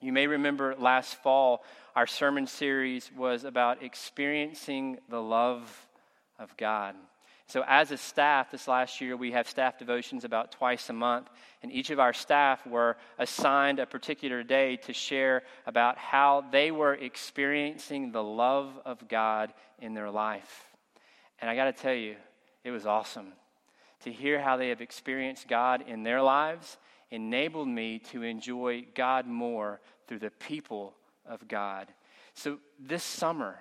You 0.00 0.12
may 0.12 0.26
remember 0.26 0.74
last 0.78 1.22
fall, 1.22 1.64
our 1.94 2.06
sermon 2.06 2.46
series 2.46 3.10
was 3.16 3.44
about 3.44 3.82
experiencing 3.82 4.98
the 5.08 5.22
love 5.22 5.85
of 6.38 6.56
God. 6.56 6.94
So, 7.48 7.62
as 7.66 7.92
a 7.92 7.96
staff, 7.96 8.50
this 8.50 8.66
last 8.66 9.00
year, 9.00 9.16
we 9.16 9.30
have 9.30 9.48
staff 9.48 9.78
devotions 9.78 10.24
about 10.24 10.50
twice 10.50 10.90
a 10.90 10.92
month, 10.92 11.28
and 11.62 11.70
each 11.70 11.90
of 11.90 12.00
our 12.00 12.12
staff 12.12 12.66
were 12.66 12.96
assigned 13.18 13.78
a 13.78 13.86
particular 13.86 14.42
day 14.42 14.76
to 14.78 14.92
share 14.92 15.44
about 15.64 15.96
how 15.96 16.44
they 16.50 16.72
were 16.72 16.94
experiencing 16.94 18.10
the 18.10 18.22
love 18.22 18.80
of 18.84 19.06
God 19.06 19.52
in 19.80 19.94
their 19.94 20.10
life. 20.10 20.64
And 21.40 21.48
I 21.48 21.54
got 21.54 21.66
to 21.66 21.72
tell 21.72 21.94
you, 21.94 22.16
it 22.64 22.72
was 22.72 22.84
awesome 22.84 23.32
to 24.00 24.12
hear 24.12 24.40
how 24.40 24.56
they 24.56 24.70
have 24.70 24.80
experienced 24.80 25.48
God 25.48 25.84
in 25.86 26.02
their 26.02 26.22
lives, 26.22 26.78
enabled 27.10 27.68
me 27.68 27.98
to 27.98 28.22
enjoy 28.22 28.84
God 28.94 29.26
more 29.26 29.80
through 30.06 30.18
the 30.18 30.30
people 30.30 30.94
of 31.24 31.46
God. 31.46 31.86
So, 32.34 32.58
this 32.78 33.04
summer, 33.04 33.58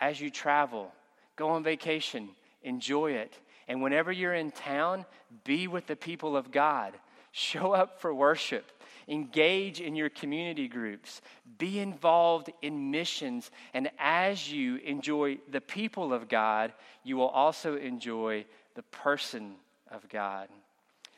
as 0.00 0.20
you 0.20 0.30
travel, 0.30 0.92
Go 1.40 1.48
on 1.48 1.62
vacation, 1.62 2.28
enjoy 2.62 3.12
it. 3.12 3.32
And 3.66 3.80
whenever 3.80 4.12
you're 4.12 4.34
in 4.34 4.50
town, 4.50 5.06
be 5.42 5.68
with 5.68 5.86
the 5.86 5.96
people 5.96 6.36
of 6.36 6.50
God. 6.50 6.92
Show 7.32 7.72
up 7.72 7.98
for 7.98 8.12
worship. 8.12 8.70
Engage 9.08 9.80
in 9.80 9.96
your 9.96 10.10
community 10.10 10.68
groups. 10.68 11.22
Be 11.56 11.78
involved 11.78 12.52
in 12.60 12.90
missions. 12.90 13.50
And 13.72 13.90
as 13.98 14.52
you 14.52 14.76
enjoy 14.84 15.38
the 15.50 15.62
people 15.62 16.12
of 16.12 16.28
God, 16.28 16.74
you 17.04 17.16
will 17.16 17.28
also 17.28 17.78
enjoy 17.78 18.44
the 18.74 18.82
person 18.82 19.54
of 19.90 20.06
God. 20.10 20.48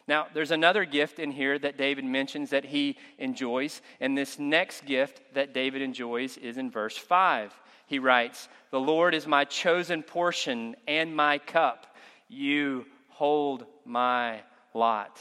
Now, 0.07 0.29
there's 0.33 0.53
another 0.53 0.85
gift 0.85 1.19
in 1.19 1.33
here 1.33 1.59
that 1.59 1.77
David 1.77 2.05
mentions 2.05 2.51
that 2.51 2.67
he 2.67 2.97
enjoys. 3.19 3.83
And 3.99 4.17
this 4.17 4.39
next 4.39 4.87
gift 4.87 5.21
that 5.35 5.53
David 5.53 5.83
enjoys 5.83 6.37
is 6.37 6.59
in 6.59 6.71
verse 6.71 6.97
5 6.97 7.53
he 7.93 7.99
writes, 7.99 8.49
The 8.71 8.81
Lord 8.81 9.15
is 9.15 9.27
my 9.27 9.45
chosen 9.45 10.03
portion 10.03 10.77
and 10.89 11.15
my 11.15 11.37
cup. 11.37 11.95
You 12.27 12.87
hold 13.11 13.67
my 13.85 14.41
lot. 14.73 15.21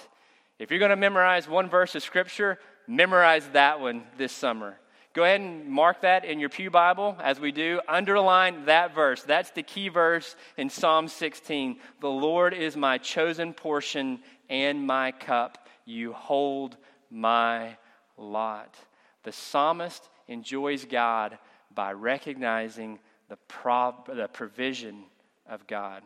If 0.58 0.72
you're 0.72 0.80
going 0.80 0.92
to 0.92 0.96
memorize 0.96 1.50
one 1.50 1.70
verse 1.70 1.96
of 1.96 2.02
Scripture, 2.02 2.60
memorize 2.88 3.46
that 3.50 3.82
one 3.82 4.04
this 4.18 4.32
summer. 4.32 4.78
Go 5.14 5.26
ahead 5.26 5.42
and 5.42 5.68
mark 5.68 6.00
that 6.04 6.24
in 6.24 6.40
your 6.40 6.48
Pew 6.48 6.70
Bible 6.70 7.18
as 7.22 7.42
we 7.42 7.52
do. 7.52 7.82
Underline 7.90 8.64
that 8.68 8.96
verse. 8.96 9.22
That's 9.22 9.52
the 9.52 9.64
key 9.64 9.90
verse 9.90 10.38
in 10.56 10.70
Psalm 10.70 11.10
16. 11.10 11.78
The 12.00 12.10
Lord 12.10 12.54
is 12.54 12.78
my 12.78 12.98
chosen 13.00 13.54
portion 13.54 14.20
and 14.50 14.88
my 14.88 15.12
cup. 15.12 15.68
You 15.84 16.14
hold 16.14 16.78
my 17.10 17.76
lot. 18.16 18.78
The 19.24 19.34
psalmist 19.34 20.08
enjoys 20.30 20.86
God 20.86 21.38
by 21.76 21.94
recognizing 21.94 23.00
the, 23.30 23.38
prov- 23.48 24.10
the 24.14 24.28
provision 24.28 25.04
of 25.48 25.66
God. 25.68 26.04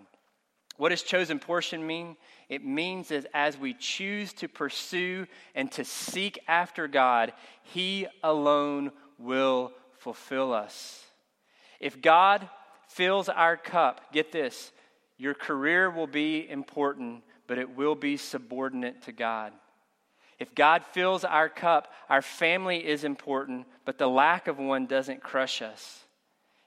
What 0.77 0.89
does 0.89 1.03
chosen 1.03 1.39
portion 1.39 1.85
mean? 1.85 2.17
It 2.49 2.65
means 2.65 3.07
that 3.07 3.27
as 3.33 3.57
we 3.57 3.73
choose 3.73 4.33
to 4.33 4.47
pursue 4.47 5.25
and 5.53 5.71
to 5.73 5.85
seek 5.85 6.37
after 6.47 6.87
God, 6.87 7.33
He 7.63 8.07
alone 8.23 8.91
will 9.17 9.71
fulfill 9.99 10.53
us. 10.53 11.03
If 11.79 12.01
God 12.01 12.49
fills 12.89 13.29
our 13.29 13.55
cup, 13.55 14.11
get 14.11 14.31
this, 14.31 14.71
your 15.17 15.33
career 15.33 15.89
will 15.89 16.07
be 16.07 16.49
important, 16.49 17.23
but 17.47 17.57
it 17.57 17.75
will 17.75 17.95
be 17.95 18.17
subordinate 18.17 19.03
to 19.03 19.13
God. 19.13 19.53
If 20.39 20.53
God 20.53 20.83
fills 20.91 21.23
our 21.23 21.47
cup, 21.47 21.93
our 22.09 22.21
family 22.21 22.85
is 22.85 23.03
important, 23.03 23.67
but 23.85 23.97
the 23.97 24.07
lack 24.07 24.47
of 24.47 24.57
one 24.57 24.85
doesn't 24.85 25.23
crush 25.23 25.61
us. 25.61 26.03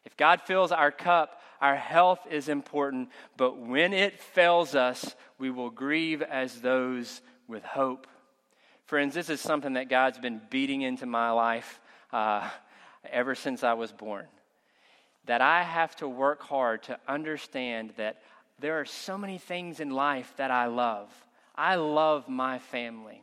If 0.04 0.16
God 0.16 0.40
fills 0.42 0.72
our 0.72 0.90
cup, 0.90 1.42
our 1.60 1.76
health 1.76 2.20
is 2.30 2.48
important, 2.48 3.10
but 3.36 3.58
when 3.58 3.92
it 3.92 4.20
fails 4.20 4.74
us, 4.74 5.14
we 5.38 5.50
will 5.50 5.70
grieve 5.70 6.22
as 6.22 6.60
those 6.60 7.20
with 7.46 7.62
hope. 7.62 8.06
Friends, 8.86 9.14
this 9.14 9.28
is 9.28 9.40
something 9.40 9.74
that 9.74 9.90
God's 9.90 10.18
been 10.18 10.40
beating 10.48 10.80
into 10.80 11.04
my 11.04 11.30
life 11.30 11.78
uh, 12.10 12.48
ever 13.10 13.34
since 13.34 13.62
I 13.62 13.74
was 13.74 13.92
born. 13.92 14.26
That 15.26 15.42
I 15.42 15.62
have 15.62 15.94
to 15.96 16.08
work 16.08 16.40
hard 16.40 16.84
to 16.84 16.98
understand 17.06 17.92
that 17.98 18.22
there 18.58 18.80
are 18.80 18.86
so 18.86 19.18
many 19.18 19.36
things 19.36 19.78
in 19.78 19.90
life 19.90 20.32
that 20.38 20.50
I 20.50 20.66
love. 20.66 21.10
I 21.54 21.74
love 21.74 22.28
my 22.28 22.58
family 22.60 23.22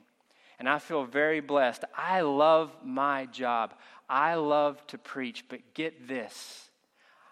and 0.60 0.70
I 0.70 0.80
feel 0.80 1.04
very 1.06 1.40
blessed. 1.40 1.84
I 1.96 2.22
love 2.22 2.72
my 2.84 3.26
job. 3.26 3.74
I 4.10 4.36
love 4.36 4.86
to 4.88 4.98
preach, 4.98 5.46
but 5.50 5.74
get 5.74 6.08
this 6.08 6.70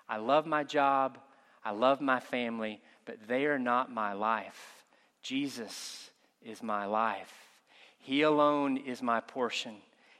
I 0.07 0.17
love 0.17 0.45
my 0.45 0.63
job, 0.63 1.17
I 1.63 1.71
love 1.71 2.01
my 2.01 2.19
family, 2.19 2.81
but 3.05 3.27
they 3.27 3.45
are 3.45 3.59
not 3.59 3.91
my 3.91 4.13
life. 4.13 4.85
Jesus 5.21 6.09
is 6.43 6.61
my 6.61 6.85
life. 6.85 7.33
He 7.99 8.23
alone 8.23 8.77
is 8.77 9.01
my 9.01 9.21
portion. 9.21 9.75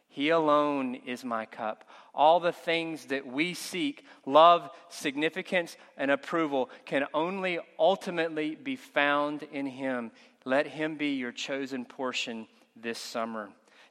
He 0.08 0.30
alone 0.30 0.96
is 0.96 1.26
my 1.26 1.46
cup. 1.46 1.90
All 2.14 2.40
the 2.40 2.52
things 2.52 3.06
that 3.06 3.26
we 3.26 3.54
seek, 3.54 4.06
love, 4.26 4.70
significance, 4.90 5.76
and 5.98 6.12
approval, 6.12 6.70
can 6.86 7.06
only 7.14 7.60
ultimately 7.78 8.56
be 8.56 8.76
found 8.76 9.44
in 9.44 9.66
Him. 9.66 10.12
Let 10.46 10.68
Him 10.68 10.96
be 10.96 11.16
your 11.16 11.32
chosen 11.32 11.84
portion 11.84 12.48
this 12.76 13.00
summer. 13.00 13.50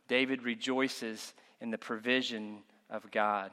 David 0.08 0.42
rejoices 0.42 1.34
in 1.60 1.70
the 1.70 1.78
provision 1.78 2.58
of 2.90 3.10
God. 3.10 3.50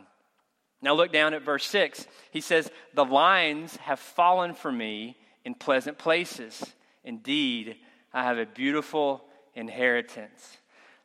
Now 0.81 0.93
look 0.93 1.11
down 1.11 1.33
at 1.33 1.43
verse 1.43 1.65
6. 1.65 2.07
He 2.31 2.41
says, 2.41 2.71
The 2.93 3.05
lines 3.05 3.75
have 3.77 3.99
fallen 3.99 4.53
for 4.53 4.71
me 4.71 5.17
in 5.45 5.53
pleasant 5.55 5.97
places. 5.97 6.63
Indeed, 7.03 7.77
I 8.13 8.23
have 8.23 8.37
a 8.37 8.45
beautiful 8.45 9.23
inheritance. 9.55 10.57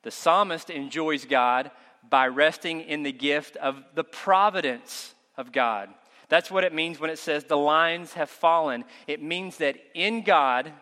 The 0.03 0.11
psalmist 0.11 0.71
enjoys 0.71 1.25
God 1.25 1.71
by 2.09 2.29
resting 2.29 2.83
in 2.83 3.03
the 3.03 3.13
gift 3.13 3.57
of 3.57 3.83
the 3.95 4.05
providence 4.05 5.15
of 5.37 5.53
God. 5.53 5.89
That's 6.29 6.51
what 6.51 6.65
it 6.65 6.75
means 6.75 7.01
when 7.01 7.11
it 7.11 7.19
says 7.19 7.45
the 7.45 7.57
lines 7.57 8.15
have 8.15 8.31
fallen. 8.31 8.85
It 9.07 9.23
means 9.23 9.59
that 9.59 9.77
in 9.95 10.23
God, 10.23 10.73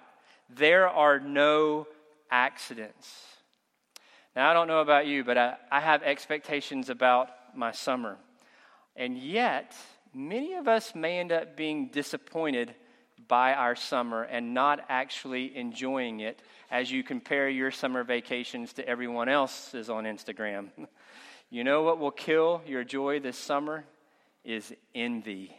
there 0.48 0.88
are 0.88 1.18
no 1.20 1.86
accidents. 2.30 3.31
Now, 4.34 4.50
I 4.50 4.54
don't 4.54 4.68
know 4.68 4.80
about 4.80 5.06
you, 5.06 5.24
but 5.24 5.36
I, 5.36 5.56
I 5.70 5.80
have 5.80 6.02
expectations 6.02 6.88
about 6.88 7.28
my 7.54 7.72
summer. 7.72 8.16
And 8.96 9.16
yet, 9.18 9.74
many 10.14 10.54
of 10.54 10.68
us 10.68 10.94
may 10.94 11.18
end 11.18 11.32
up 11.32 11.56
being 11.56 11.88
disappointed 11.88 12.74
by 13.28 13.52
our 13.54 13.76
summer 13.76 14.22
and 14.22 14.54
not 14.54 14.80
actually 14.88 15.56
enjoying 15.56 16.20
it 16.20 16.40
as 16.70 16.90
you 16.90 17.02
compare 17.02 17.48
your 17.48 17.70
summer 17.70 18.04
vacations 18.04 18.72
to 18.74 18.88
everyone 18.88 19.28
else's 19.28 19.90
on 19.90 20.04
Instagram. 20.04 20.68
You 21.50 21.64
know 21.64 21.82
what 21.82 21.98
will 21.98 22.10
kill 22.10 22.62
your 22.66 22.82
joy 22.82 23.20
this 23.20 23.36
summer? 23.36 23.84
Is 24.42 24.72
envy. 24.94 25.54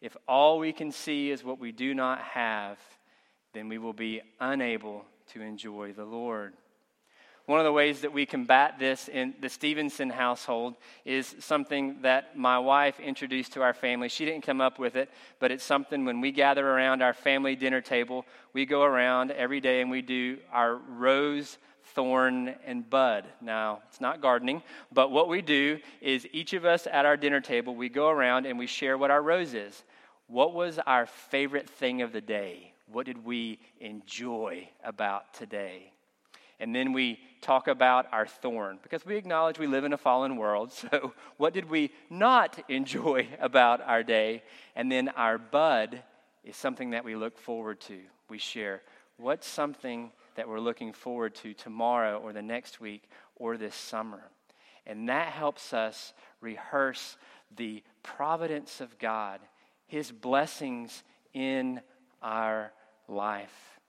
If 0.00 0.16
all 0.26 0.58
we 0.58 0.72
can 0.72 0.90
see 0.90 1.30
is 1.30 1.44
what 1.44 1.58
we 1.60 1.70
do 1.70 1.92
not 1.92 2.20
have, 2.20 2.78
then 3.52 3.68
we 3.68 3.76
will 3.76 3.92
be 3.92 4.22
unable 4.40 5.04
to 5.34 5.42
enjoy 5.42 5.92
the 5.92 6.06
Lord. 6.06 6.54
One 7.48 7.60
of 7.60 7.64
the 7.64 7.72
ways 7.72 8.02
that 8.02 8.12
we 8.12 8.26
combat 8.26 8.78
this 8.78 9.08
in 9.08 9.32
the 9.40 9.48
Stevenson 9.48 10.10
household 10.10 10.74
is 11.06 11.34
something 11.38 12.02
that 12.02 12.36
my 12.36 12.58
wife 12.58 13.00
introduced 13.00 13.54
to 13.54 13.62
our 13.62 13.72
family. 13.72 14.10
She 14.10 14.26
didn't 14.26 14.44
come 14.44 14.60
up 14.60 14.78
with 14.78 14.96
it, 14.96 15.08
but 15.38 15.50
it's 15.50 15.64
something 15.64 16.04
when 16.04 16.20
we 16.20 16.30
gather 16.30 16.68
around 16.68 17.00
our 17.00 17.14
family 17.14 17.56
dinner 17.56 17.80
table, 17.80 18.26
we 18.52 18.66
go 18.66 18.82
around 18.82 19.30
every 19.30 19.62
day 19.62 19.80
and 19.80 19.90
we 19.90 20.02
do 20.02 20.36
our 20.52 20.76
rose, 20.76 21.56
thorn, 21.94 22.54
and 22.66 22.90
bud. 22.90 23.24
Now, 23.40 23.80
it's 23.88 24.02
not 24.02 24.20
gardening, 24.20 24.62
but 24.92 25.10
what 25.10 25.30
we 25.30 25.40
do 25.40 25.78
is 26.02 26.28
each 26.32 26.52
of 26.52 26.66
us 26.66 26.86
at 26.86 27.06
our 27.06 27.16
dinner 27.16 27.40
table, 27.40 27.74
we 27.74 27.88
go 27.88 28.10
around 28.10 28.44
and 28.44 28.58
we 28.58 28.66
share 28.66 28.98
what 28.98 29.10
our 29.10 29.22
rose 29.22 29.54
is. 29.54 29.84
What 30.26 30.52
was 30.52 30.78
our 30.86 31.06
favorite 31.06 31.70
thing 31.70 32.02
of 32.02 32.12
the 32.12 32.20
day? 32.20 32.74
What 32.92 33.06
did 33.06 33.24
we 33.24 33.58
enjoy 33.80 34.68
about 34.84 35.32
today? 35.32 35.94
And 36.60 36.74
then 36.74 36.92
we 36.92 37.20
talk 37.40 37.68
about 37.68 38.06
our 38.12 38.26
thorn 38.26 38.78
because 38.82 39.06
we 39.06 39.16
acknowledge 39.16 39.58
we 39.58 39.66
live 39.66 39.84
in 39.84 39.92
a 39.92 39.98
fallen 39.98 40.36
world. 40.36 40.72
So, 40.90 41.12
what 41.36 41.54
did 41.54 41.68
we 41.68 41.92
not 42.10 42.58
enjoy 42.68 43.28
about 43.40 43.80
our 43.80 44.02
day? 44.02 44.42
And 44.74 44.90
then 44.90 45.08
our 45.10 45.38
bud 45.38 46.02
is 46.44 46.56
something 46.56 46.90
that 46.90 47.04
we 47.04 47.14
look 47.14 47.38
forward 47.38 47.80
to. 47.82 47.98
We 48.28 48.38
share 48.38 48.82
what's 49.16 49.46
something 49.46 50.10
that 50.34 50.48
we're 50.48 50.60
looking 50.60 50.92
forward 50.92 51.34
to 51.36 51.52
tomorrow 51.54 52.18
or 52.18 52.32
the 52.32 52.42
next 52.42 52.80
week 52.80 53.08
or 53.36 53.56
this 53.56 53.74
summer. 53.74 54.22
And 54.86 55.08
that 55.08 55.28
helps 55.28 55.72
us 55.72 56.12
rehearse 56.40 57.16
the 57.56 57.82
providence 58.02 58.80
of 58.80 58.98
God, 58.98 59.40
His 59.86 60.10
blessings 60.10 61.02
in 61.34 61.80
our 62.22 62.72
life. 63.08 63.80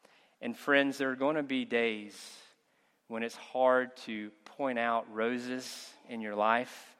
And 0.41 0.57
friends, 0.57 0.97
there 0.97 1.11
are 1.11 1.15
going 1.15 1.35
to 1.35 1.43
be 1.43 1.65
days 1.65 2.15
when 3.09 3.23
it's 3.23 3.35
hard 3.35 3.97
to 3.97 4.31
point 4.57 4.79
out 4.79 5.05
roses 5.11 5.89
in 6.07 6.21
your 6.21 6.35
life. 6.35 6.95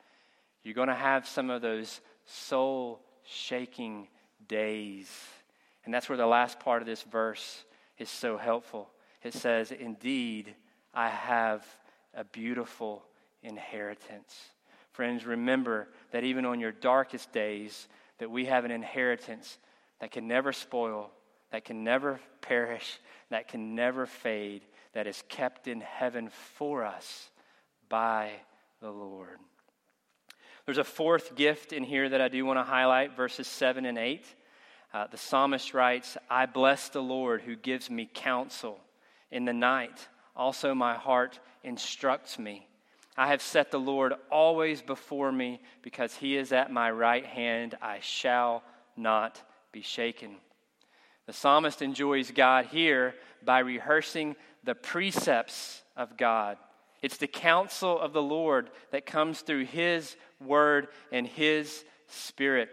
You're 0.63 0.74
going 0.74 0.89
to 0.89 0.95
have 0.95 1.28
some 1.28 1.50
of 1.50 1.62
those 1.62 2.02
soul 2.26 3.00
shaking 3.24 4.08
days. 4.48 5.10
And 5.86 5.93
that's 5.93 6.10
where 6.10 6.17
the 6.17 6.26
last 6.26 6.60
part 6.60 6.82
of 6.82 6.88
this 6.88 7.04
verse 7.04 7.63
is 7.98 8.10
so 8.10 8.38
helpful. 8.38 8.89
It 9.24 9.34
says, 9.34 9.72
Indeed, 9.72 10.56
I 10.93 11.10
have 11.10 11.65
a 12.15 12.24
beautiful 12.24 13.04
inheritance. 13.43 14.36
Friends, 14.91 15.26
remember 15.26 15.88
that 16.12 16.24
even 16.24 16.43
on 16.43 16.60
your 16.60 16.72
darkest 16.72 17.32
days, 17.32 17.88
that 18.17 18.32
we 18.32 18.45
have 18.45 18.65
an 18.65 18.72
inheritance 18.72 19.60
that 20.02 20.12
can 20.12 20.28
never 20.28 20.52
spoil, 20.52 21.12
that 21.52 21.65
can 21.65 21.84
never 21.84 22.19
perish, 22.41 23.00
that 23.30 23.48
can 23.48 23.76
never 23.76 24.08
fade, 24.08 24.63
that 24.93 25.08
is 25.08 25.23
kept 25.30 25.67
in 25.67 25.82
heaven 25.82 26.30
for 26.30 26.84
us 26.84 27.30
by 27.89 28.32
the 28.82 28.91
Lord. 28.91 29.38
There's 30.65 30.78
a 30.78 30.84
fourth 30.84 31.36
gift 31.36 31.73
in 31.73 31.84
here 31.84 32.10
that 32.10 32.21
I 32.21 32.28
do 32.28 32.45
want 32.45 32.60
to 32.60 32.63
highlight, 32.63 33.15
verses 33.15 33.47
7 33.47 33.86
and 33.86 33.97
8. 33.97 34.23
Uh, 34.93 35.08
the 35.08 35.17
psalmist 35.17 35.73
writes, 35.73 36.17
I 36.30 36.45
bless 36.45 36.89
the 36.89 37.02
Lord 37.02 37.41
who 37.41 37.56
gives 37.56 37.89
me 37.89 38.10
counsel 38.12 38.80
in 39.32 39.45
the 39.45 39.54
night. 39.54 40.08
Also, 40.36 40.73
my 40.73 40.95
heart 40.95 41.39
instructs 41.63 42.39
me. 42.39 42.67
I 43.17 43.28
have 43.28 43.41
set 43.41 43.71
the 43.71 43.80
Lord 43.80 44.13
always 44.32 44.82
before 44.82 45.32
me 45.32 45.60
because 45.82 46.15
he 46.15 46.38
is 46.38 46.52
at 46.52 46.71
my 46.71 46.89
right 46.89 47.25
hand. 47.25 47.75
I 47.82 47.99
shall 47.99 48.63
not 48.95 49.41
be 49.71 49.82
shaken. 49.82 50.38
The 51.25 51.34
psalmist 51.34 51.82
enjoys 51.82 52.32
God 52.32 52.67
here 52.67 53.13
by 53.43 53.60
rehearsing 53.60 54.36
the 54.63 54.76
precepts 54.76 55.84
of 55.95 56.17
God. 56.17 56.58
It's 57.02 57.17
the 57.17 57.28
counsel 57.28 58.00
of 58.00 58.13
the 58.13 58.22
Lord 58.22 58.69
that 58.91 59.06
comes 59.06 59.41
through 59.41 59.65
His 59.65 60.15
word 60.39 60.88
and 61.12 61.26
His 61.26 61.84
spirit. 62.08 62.69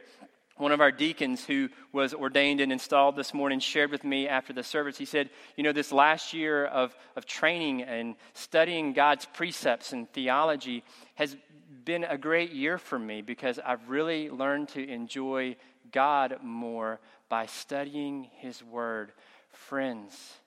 One 0.57 0.73
of 0.73 0.81
our 0.81 0.91
deacons 0.91 1.45
who 1.45 1.69
was 1.93 2.15
ordained 2.15 2.61
and 2.61 2.73
installed 2.73 3.15
this 3.15 3.35
morning 3.35 3.61
shared 3.61 3.91
with 3.91 4.05
me 4.05 4.27
after 4.27 4.55
the 4.55 4.63
service. 4.63 4.97
He 4.97 5.05
said, 5.05 5.29
You 5.55 5.65
know, 5.65 5.73
this 5.73 5.93
last 5.93 6.33
year 6.33 6.65
of, 6.65 6.97
of 7.15 7.27
training 7.27 7.83
and 7.83 8.17
studying 8.33 8.95
God's 8.95 9.27
precepts 9.27 9.93
and 9.93 10.11
theology 10.13 10.83
has 11.17 11.37
been 11.85 12.05
a 12.05 12.17
great 12.17 12.53
year 12.53 12.79
for 12.79 12.99
me 12.99 13.21
because 13.21 13.61
I've 13.65 13.89
really 13.89 14.31
learned 14.31 14.71
to 14.71 14.89
enjoy 14.89 15.57
God 15.93 16.39
more 16.43 17.01
by 17.29 17.47
studying 17.47 18.31
His 18.39 18.63
Word. 18.63 19.13
Friends, 19.51 20.39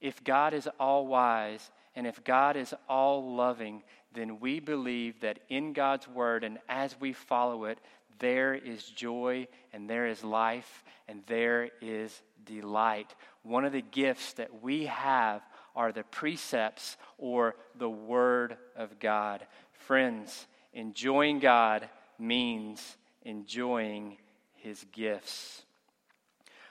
if 0.00 0.22
God 0.24 0.54
is 0.54 0.68
all 0.78 1.06
wise 1.06 1.70
and 1.94 2.06
if 2.06 2.22
God 2.24 2.56
is 2.56 2.74
all 2.88 3.34
loving, 3.34 3.82
then 4.14 4.40
we 4.40 4.60
believe 4.60 5.20
that 5.20 5.40
in 5.48 5.72
God's 5.72 6.08
Word 6.08 6.44
and 6.44 6.58
as 6.68 6.98
we 6.98 7.12
follow 7.12 7.64
it, 7.64 7.78
there 8.18 8.54
is 8.54 8.84
joy 8.84 9.48
and 9.72 9.88
there 9.88 10.06
is 10.06 10.22
life 10.22 10.84
and 11.08 11.22
there 11.26 11.70
is 11.80 12.22
delight. 12.44 13.14
One 13.42 13.64
of 13.64 13.72
the 13.72 13.82
gifts 13.82 14.34
that 14.34 14.62
we 14.62 14.86
have 14.86 15.42
are 15.74 15.92
the 15.92 16.04
precepts 16.04 16.96
or 17.18 17.56
the 17.78 17.90
Word 17.90 18.56
of 18.76 18.98
God. 18.98 19.46
Friends, 19.72 20.46
enjoying 20.72 21.38
God 21.38 21.88
means 22.18 22.96
enjoying 23.22 24.16
His 24.54 24.84
gifts. 24.92 25.62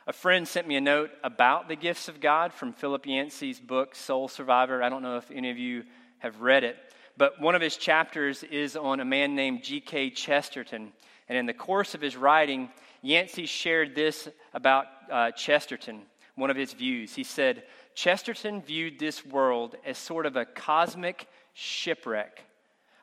A 0.10 0.12
friend 0.12 0.48
sent 0.48 0.68
me 0.68 0.76
a 0.76 0.82
note 0.82 1.12
about 1.24 1.68
the 1.68 1.76
gifts 1.76 2.08
of 2.08 2.20
God 2.20 2.52
from 2.52 2.74
Philip 2.74 3.06
Yancey's 3.06 3.60
book, 3.60 3.94
Soul 3.94 4.28
Survivor. 4.28 4.82
I 4.82 4.90
don't 4.90 5.04
know 5.04 5.18
if 5.18 5.30
any 5.30 5.52
of 5.52 5.60
you 5.60 5.84
have 6.18 6.42
read 6.42 6.64
it, 6.64 6.78
but 7.16 7.40
one 7.40 7.54
of 7.54 7.62
his 7.62 7.78
chapters 7.78 8.42
is 8.42 8.76
on 8.76 9.02
a 9.02 9.06
man 9.06 9.36
named 9.36 9.62
G.K. 9.62 10.10
Chesterton. 10.10 10.94
And 11.28 11.38
in 11.38 11.46
the 11.46 11.54
course 11.54 11.94
of 11.94 12.02
his 12.02 12.18
writing, 12.18 12.70
Yancey 13.04 13.46
shared 13.46 13.94
this 13.94 14.28
about 14.52 14.88
uh, 15.12 15.30
Chesterton, 15.30 16.02
one 16.34 16.50
of 16.50 16.58
his 16.58 16.74
views. 16.74 17.14
He 17.14 17.24
said, 17.24 17.66
Chesterton 17.94 18.64
viewed 18.64 18.98
this 18.98 19.24
world 19.24 19.76
as 19.86 20.00
sort 20.00 20.26
of 20.26 20.36
a 20.36 20.46
cosmic 20.46 21.28
shipwreck. 21.54 22.44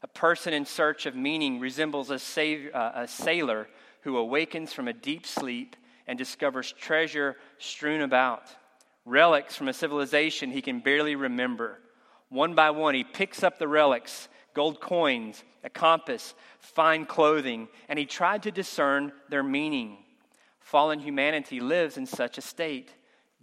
A 0.02 0.08
person 0.08 0.52
in 0.52 0.66
search 0.66 1.06
of 1.06 1.14
meaning 1.14 1.60
resembles 1.60 2.10
a, 2.10 2.72
uh, 2.72 3.02
a 3.02 3.06
sailor 3.06 3.68
who 4.00 4.16
awakens 4.16 4.72
from 4.72 4.88
a 4.88 4.92
deep 4.92 5.24
sleep 5.24 5.76
and 6.06 6.18
discovers 6.18 6.72
treasure 6.72 7.36
strewn 7.58 8.00
about, 8.00 8.44
relics 9.04 9.56
from 9.56 9.68
a 9.68 9.72
civilization 9.72 10.50
he 10.50 10.62
can 10.62 10.80
barely 10.80 11.16
remember. 11.16 11.78
One 12.28 12.54
by 12.54 12.70
one, 12.70 12.94
he 12.94 13.04
picks 13.04 13.42
up 13.42 13.58
the 13.58 13.68
relics 13.68 14.28
gold 14.54 14.80
coins, 14.80 15.44
a 15.64 15.68
compass, 15.68 16.34
fine 16.60 17.04
clothing, 17.04 17.68
and 17.90 17.98
he 17.98 18.06
tried 18.06 18.42
to 18.42 18.50
discern 18.50 19.12
their 19.28 19.42
meaning. 19.42 19.98
Fallen 20.60 20.98
humanity 20.98 21.60
lives 21.60 21.98
in 21.98 22.06
such 22.06 22.38
a 22.38 22.42
state. 22.42 22.94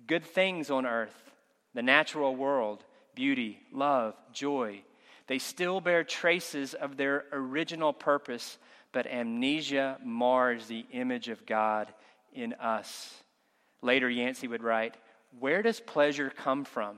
Good 0.08 0.26
things 0.26 0.72
on 0.72 0.88
earth, 0.88 1.32
the 1.76 1.84
natural 1.84 2.36
world, 2.36 2.84
beauty, 3.14 3.60
love, 3.72 4.16
joy, 4.34 4.82
they 5.28 5.40
still 5.40 5.80
bear 5.80 6.04
traces 6.04 6.74
of 6.74 6.98
their 6.98 7.26
original 7.32 7.94
purpose, 7.94 8.58
but 8.92 9.08
amnesia 9.08 9.98
mars 10.04 10.68
the 10.68 10.86
image 10.92 11.30
of 11.30 11.46
God 11.46 11.94
in 12.34 12.54
us. 12.54 13.24
Later, 13.82 14.10
Yancey 14.10 14.48
would 14.48 14.64
write, 14.64 14.96
Where 15.40 15.62
does 15.62 15.80
pleasure 15.80 16.30
come 16.30 16.66
from? 16.66 16.98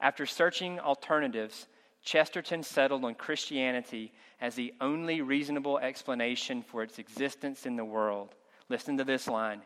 After 0.00 0.26
searching 0.26 0.78
alternatives, 0.80 1.66
Chesterton 2.02 2.62
settled 2.62 3.04
on 3.04 3.14
Christianity 3.14 4.12
as 4.40 4.54
the 4.54 4.74
only 4.80 5.22
reasonable 5.22 5.78
explanation 5.78 6.62
for 6.62 6.82
its 6.82 6.98
existence 6.98 7.64
in 7.64 7.76
the 7.76 7.84
world. 7.84 8.34
Listen 8.68 8.98
to 8.98 9.04
this 9.04 9.26
line 9.26 9.62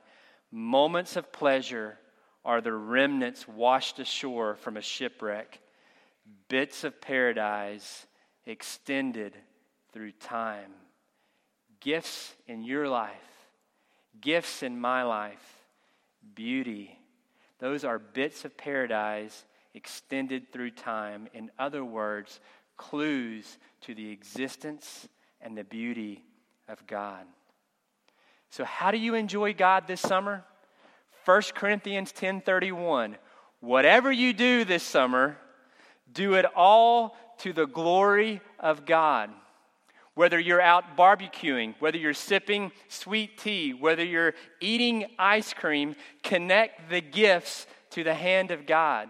Moments 0.51 1.17
of 1.17 1.31
pleasure 1.33 1.99
are 2.45 2.61
the 2.61 2.73
remnants 2.73 3.47
washed 3.47 3.99
ashore 3.99 4.57
from 4.57 4.77
a 4.77 4.81
shipwreck, 4.81 5.61
bits 6.49 6.85
of 6.85 7.01
paradise 7.01 8.07
extended 8.47 9.37
through 9.93 10.13
time. 10.13 10.73
Gifts 11.81 12.35
in 12.47 12.63
your 12.63 12.89
life 12.89 13.38
gifts 14.21 14.63
in 14.63 14.81
my 14.81 15.03
life, 15.03 15.65
beauty. 16.35 16.99
Those 17.59 17.85
are 17.85 17.99
bits 17.99 18.45
of 18.45 18.57
paradise 18.57 19.45
extended 19.75 20.53
through 20.53 20.71
time. 20.73 21.29
In 21.35 21.51
other 21.59 21.85
words, 21.85 22.41
clues 22.77 23.59
to 23.83 23.95
the 23.95 24.11
existence 24.11 25.09
and 25.41 25.57
the 25.57 25.65
beauty 25.65 26.25
of 26.69 26.87
God. 26.87 27.25
So, 28.51 28.65
how 28.65 28.91
do 28.91 28.99
you 28.99 29.15
enjoy 29.15 29.55
God 29.55 29.87
this 29.87 30.01
summer? 30.01 30.45
1 31.25 31.55
Corinthians 31.55 32.13
10:31, 32.13 33.17
whatever 33.61 34.11
you 34.11 34.33
do 34.33 34.65
this 34.65 34.83
summer, 34.83 35.37
do 36.11 36.35
it 36.35 36.47
all 36.57 37.17
to 37.39 37.53
the 37.53 37.67
glory 37.67 38.41
of 38.59 38.87
God. 38.87 39.31
Whether 40.19 40.41
you're 40.41 40.61
out 40.61 40.97
barbecuing, 40.97 41.77
whether 41.79 41.97
you're 41.97 42.13
sipping 42.13 42.73
sweet 42.89 43.39
tea, 43.39 43.73
whether 43.73 44.05
you're 44.05 44.35
eating 44.59 45.07
ice 45.17 45.55
cream, 45.55 45.95
connect 46.25 46.91
the 46.91 47.01
gifts 47.01 47.69
to 47.91 48.03
the 48.03 48.15
hand 48.15 48.51
of 48.51 48.67
God. 48.67 49.09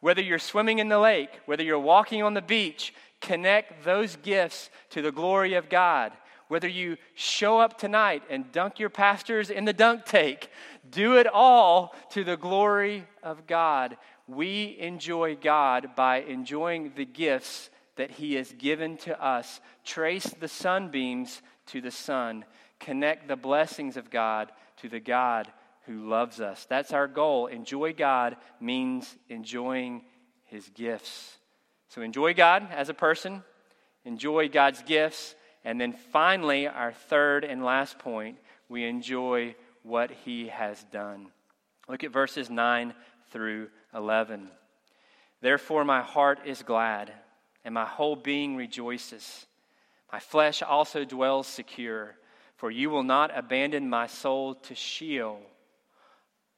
Whether 0.00 0.20
you're 0.20 0.40
swimming 0.40 0.80
in 0.80 0.88
the 0.88 0.98
lake, 0.98 1.30
whether 1.46 1.62
you're 1.62 1.78
walking 1.78 2.24
on 2.24 2.34
the 2.34 2.42
beach, 2.42 2.92
connect 3.20 3.84
those 3.84 4.16
gifts 4.16 4.68
to 4.90 5.00
the 5.00 5.12
glory 5.12 5.54
of 5.54 5.68
God. 5.68 6.10
Whether 6.48 6.66
you 6.66 6.96
show 7.14 7.60
up 7.60 7.78
tonight 7.78 8.24
and 8.28 8.50
dunk 8.50 8.80
your 8.80 8.90
pastors 8.90 9.50
in 9.50 9.64
the 9.64 9.72
dunk 9.72 10.06
tank, 10.06 10.50
do 10.90 11.18
it 11.18 11.28
all 11.28 11.94
to 12.10 12.24
the 12.24 12.36
glory 12.36 13.06
of 13.22 13.46
God. 13.46 13.96
We 14.26 14.76
enjoy 14.80 15.36
God 15.36 15.90
by 15.94 16.22
enjoying 16.22 16.94
the 16.96 17.04
gifts 17.06 17.70
that 17.98 18.10
He 18.10 18.34
has 18.34 18.50
given 18.52 18.96
to 18.98 19.22
us. 19.22 19.60
Trace 19.84 20.34
the 20.40 20.48
sunbeams 20.48 21.42
to 21.66 21.80
the 21.80 21.90
sun. 21.90 22.44
Connect 22.80 23.28
the 23.28 23.36
blessings 23.36 23.96
of 23.96 24.10
God 24.10 24.50
to 24.78 24.88
the 24.88 25.00
God 25.00 25.46
who 25.86 26.08
loves 26.08 26.40
us. 26.40 26.66
That's 26.68 26.92
our 26.92 27.06
goal. 27.08 27.46
Enjoy 27.46 27.92
God 27.92 28.36
means 28.60 29.16
enjoying 29.28 30.02
his 30.44 30.68
gifts. 30.70 31.36
So 31.88 32.02
enjoy 32.02 32.34
God 32.34 32.68
as 32.70 32.88
a 32.88 32.94
person, 32.94 33.42
enjoy 34.04 34.48
God's 34.48 34.82
gifts, 34.82 35.34
and 35.64 35.80
then 35.80 35.92
finally, 35.92 36.66
our 36.68 36.92
third 36.92 37.44
and 37.44 37.64
last 37.64 37.98
point, 37.98 38.38
we 38.68 38.84
enjoy 38.84 39.54
what 39.82 40.10
he 40.24 40.48
has 40.48 40.82
done. 40.92 41.28
Look 41.88 42.04
at 42.04 42.12
verses 42.12 42.50
9 42.50 42.94
through 43.30 43.68
11. 43.94 44.50
Therefore, 45.40 45.84
my 45.84 46.02
heart 46.02 46.40
is 46.44 46.62
glad, 46.62 47.12
and 47.64 47.74
my 47.74 47.84
whole 47.84 48.16
being 48.16 48.56
rejoices. 48.56 49.46
My 50.12 50.20
flesh 50.20 50.62
also 50.62 51.04
dwells 51.04 51.46
secure, 51.46 52.16
for 52.56 52.70
you 52.70 52.90
will 52.90 53.02
not 53.02 53.36
abandon 53.36 53.88
my 53.88 54.06
soul 54.06 54.54
to 54.54 54.74
Sheol 54.74 55.40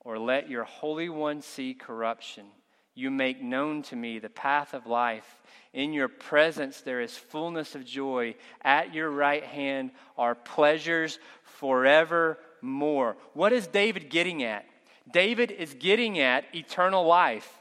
or 0.01 0.19
let 0.19 0.49
your 0.49 0.65
Holy 0.65 1.09
One 1.09 1.43
see 1.43 1.75
corruption. 1.75 2.47
You 2.95 3.11
make 3.11 3.43
known 3.43 3.83
to 3.85 3.97
me 3.97 4.19
the 4.19 4.29
path 4.29 4.75
of 4.75 4.87
life. 4.87 5.41
In 5.73 5.93
your 5.93 6.09
presence 6.09 6.81
there 6.81 7.01
is 7.01 7.17
fullness 7.17 7.75
of 7.75 7.85
joy. 7.85 8.35
At 8.63 8.95
your 8.95 9.11
right 9.11 9.45
hand 9.45 9.93
are 10.19 10.35
pleasures 10.35 11.19
forevermore. 11.43 13.17
What 13.35 13.53
is 13.53 13.67
David 13.67 14.11
getting 14.11 14.43
at? 14.43 14.67
David 15.13 15.51
is 15.51 15.75
getting 15.75 16.19
at 16.19 16.45
eternal 16.55 17.05
life. 17.05 17.59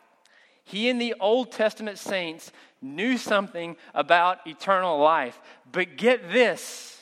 He 0.64 0.90
and 0.90 1.02
the 1.02 1.16
Old 1.20 1.52
Testament 1.52 1.98
saints 1.98 2.52
knew 2.82 3.18
something 3.18 3.76
about 3.94 4.46
eternal 4.48 5.00
life. 5.00 5.40
But 5.72 5.98
get 5.98 6.32
this 6.32 7.00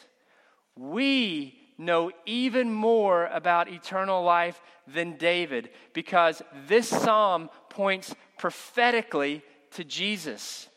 we 0.78 1.58
know 1.78 2.12
even 2.26 2.72
more 2.72 3.26
about 3.28 3.70
eternal 3.70 4.24
life 4.24 4.62
than 4.88 5.18
David 5.18 5.70
because 5.94 6.42
this 6.68 6.88
psalm 6.88 7.50
points 7.70 8.16
prophetically 8.38 9.44
to 9.72 9.84
Jesus. 9.84 10.70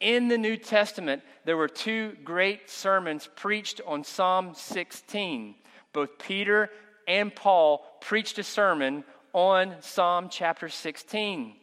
In 0.00 0.28
the 0.28 0.38
New 0.38 0.56
Testament, 0.56 1.22
there 1.44 1.56
were 1.56 1.68
two 1.68 2.16
great 2.22 2.70
sermons 2.70 3.28
preached 3.34 3.80
on 3.86 4.04
Psalm 4.04 4.52
16. 4.54 5.54
Both 5.92 6.18
Peter 6.18 6.70
and 7.08 7.34
Paul 7.34 7.84
preached 8.00 8.38
a 8.38 8.42
sermon 8.42 9.04
on 9.32 9.76
Psalm 9.80 10.28
chapter 10.30 10.68
16. 10.68 11.54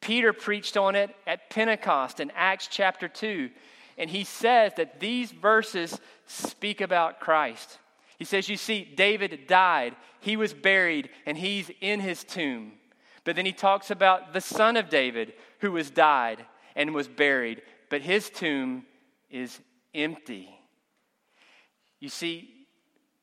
Peter 0.00 0.32
preached 0.32 0.76
on 0.76 0.96
it 0.96 1.14
at 1.26 1.50
Pentecost 1.50 2.20
in 2.20 2.32
Acts 2.34 2.68
chapter 2.70 3.08
2, 3.08 3.50
and 3.98 4.08
he 4.08 4.24
says 4.24 4.72
that 4.76 5.00
these 5.00 5.30
verses 5.30 6.00
speak 6.26 6.80
about 6.80 7.20
Christ. 7.20 7.78
He 8.18 8.24
says, 8.24 8.48
You 8.48 8.56
see, 8.56 8.84
David 8.84 9.46
died, 9.46 9.94
he 10.20 10.36
was 10.36 10.54
buried, 10.54 11.10
and 11.26 11.36
he's 11.36 11.70
in 11.80 12.00
his 12.00 12.24
tomb. 12.24 12.72
But 13.24 13.36
then 13.36 13.46
he 13.46 13.52
talks 13.52 13.90
about 13.90 14.32
the 14.32 14.40
son 14.40 14.76
of 14.76 14.88
David 14.88 15.34
who 15.58 15.72
was 15.72 15.90
died 15.90 16.44
and 16.74 16.94
was 16.94 17.08
buried, 17.08 17.62
but 17.90 18.00
his 18.00 18.30
tomb 18.30 18.86
is 19.30 19.60
empty. 19.94 20.48
You 21.98 22.08
see, 22.08 22.66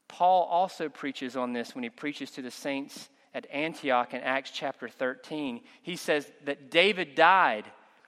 Paul 0.08 0.44
also 0.44 0.90
preaches 0.90 1.36
on 1.36 1.54
this 1.54 1.74
when 1.74 1.84
he 1.84 1.90
preaches 1.90 2.32
to 2.32 2.42
the 2.42 2.52
saints 2.52 3.10
at 3.38 3.46
Antioch 3.52 4.16
in 4.16 4.22
Acts 4.22 4.50
chapter 4.50 4.90
13. 4.90 5.62
He 5.84 5.96
says 5.96 6.30
that 6.46 6.72
David 6.72 7.14
died 7.14 7.66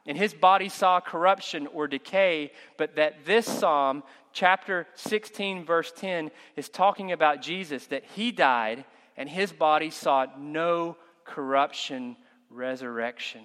and 0.07 0.17
his 0.17 0.33
body 0.33 0.69
saw 0.69 0.99
corruption 0.99 1.67
or 1.67 1.87
decay, 1.87 2.51
but 2.77 2.95
that 2.95 3.25
this 3.25 3.45
psalm, 3.45 4.01
chapter 4.33 4.87
16, 4.95 5.65
verse 5.65 5.93
10, 5.95 6.31
is 6.55 6.67
talking 6.67 7.11
about 7.11 7.43
Jesus, 7.43 7.85
that 7.87 8.05
he 8.15 8.31
died 8.31 8.85
and 9.15 9.29
his 9.29 9.53
body 9.53 9.91
saw 9.91 10.25
no 10.35 10.97
corruption, 11.25 12.15
resurrection. 12.49 13.41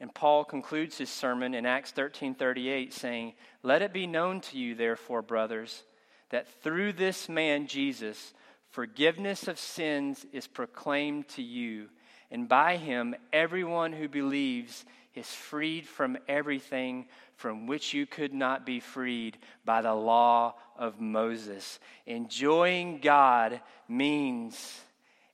And 0.00 0.12
Paul 0.12 0.44
concludes 0.44 0.98
his 0.98 1.10
sermon 1.10 1.54
in 1.54 1.64
Acts 1.64 1.92
13 1.92 2.34
38, 2.34 2.92
saying, 2.92 3.34
Let 3.62 3.82
it 3.82 3.92
be 3.92 4.08
known 4.08 4.40
to 4.40 4.58
you, 4.58 4.74
therefore, 4.74 5.22
brothers, 5.22 5.84
that 6.30 6.48
through 6.62 6.94
this 6.94 7.28
man 7.28 7.68
Jesus, 7.68 8.32
forgiveness 8.70 9.48
of 9.48 9.58
sins 9.58 10.26
is 10.32 10.46
proclaimed 10.46 11.28
to 11.28 11.42
you, 11.42 11.88
and 12.30 12.48
by 12.48 12.76
him 12.76 13.14
everyone 13.32 13.92
who 13.92 14.08
believes 14.08 14.84
is 15.14 15.26
freed 15.26 15.86
from 15.86 16.16
everything 16.28 17.06
from 17.36 17.66
which 17.66 17.92
you 17.92 18.06
could 18.06 18.32
not 18.32 18.64
be 18.64 18.80
freed 18.80 19.38
by 19.64 19.82
the 19.82 19.94
law 19.94 20.54
of 20.76 21.00
Moses. 21.00 21.80
Enjoying 22.06 23.00
God 23.00 23.60
means 23.88 24.80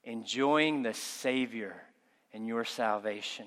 enjoying 0.04 0.82
the 0.82 0.94
Savior 0.94 1.74
and 2.32 2.46
your 2.46 2.64
salvation. 2.64 3.46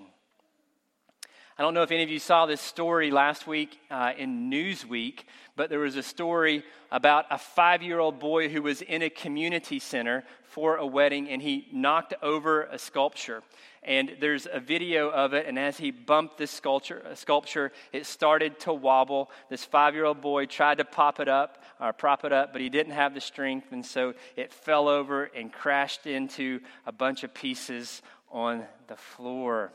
I 1.59 1.61
don't 1.61 1.73
know 1.73 1.83
if 1.83 1.91
any 1.91 2.03
of 2.03 2.09
you 2.09 2.19
saw 2.19 2.45
this 2.45 2.61
story 2.61 3.11
last 3.11 3.45
week 3.45 3.77
uh, 3.91 4.13
in 4.17 4.49
Newsweek, 4.49 5.25
but 5.57 5.69
there 5.69 5.79
was 5.79 5.97
a 5.97 6.03
story 6.03 6.63
about 6.89 7.25
a 7.29 7.37
five 7.37 7.83
year 7.83 7.99
old 7.99 8.17
boy 8.17 8.47
who 8.47 8.61
was 8.61 8.81
in 8.81 9.01
a 9.01 9.09
community 9.09 9.77
center 9.77 10.23
for 10.45 10.77
a 10.77 10.87
wedding 10.87 11.27
and 11.27 11.41
he 11.41 11.67
knocked 11.73 12.13
over 12.21 12.63
a 12.63 12.79
sculpture. 12.79 13.43
And 13.83 14.15
there's 14.21 14.47
a 14.49 14.61
video 14.61 15.09
of 15.09 15.33
it, 15.33 15.47
and 15.47 15.59
as 15.59 15.75
he 15.75 15.91
bumped 15.91 16.37
this 16.37 16.49
sculpture, 16.49 17.05
sculpture 17.15 17.73
it 17.91 18.05
started 18.05 18.57
to 18.61 18.71
wobble. 18.71 19.29
This 19.49 19.65
five 19.65 19.95
year 19.95 20.05
old 20.05 20.21
boy 20.21 20.45
tried 20.45 20.77
to 20.77 20.85
pop 20.85 21.19
it 21.19 21.27
up, 21.27 21.61
or 21.77 21.91
prop 21.91 22.23
it 22.23 22.31
up, 22.31 22.53
but 22.53 22.61
he 22.61 22.69
didn't 22.69 22.93
have 22.93 23.13
the 23.13 23.19
strength, 23.19 23.73
and 23.73 23.85
so 23.85 24.13
it 24.37 24.53
fell 24.53 24.87
over 24.87 25.25
and 25.25 25.51
crashed 25.51 26.07
into 26.07 26.61
a 26.85 26.93
bunch 26.93 27.25
of 27.25 27.33
pieces 27.33 28.01
on 28.31 28.63
the 28.87 28.95
floor. 28.95 29.73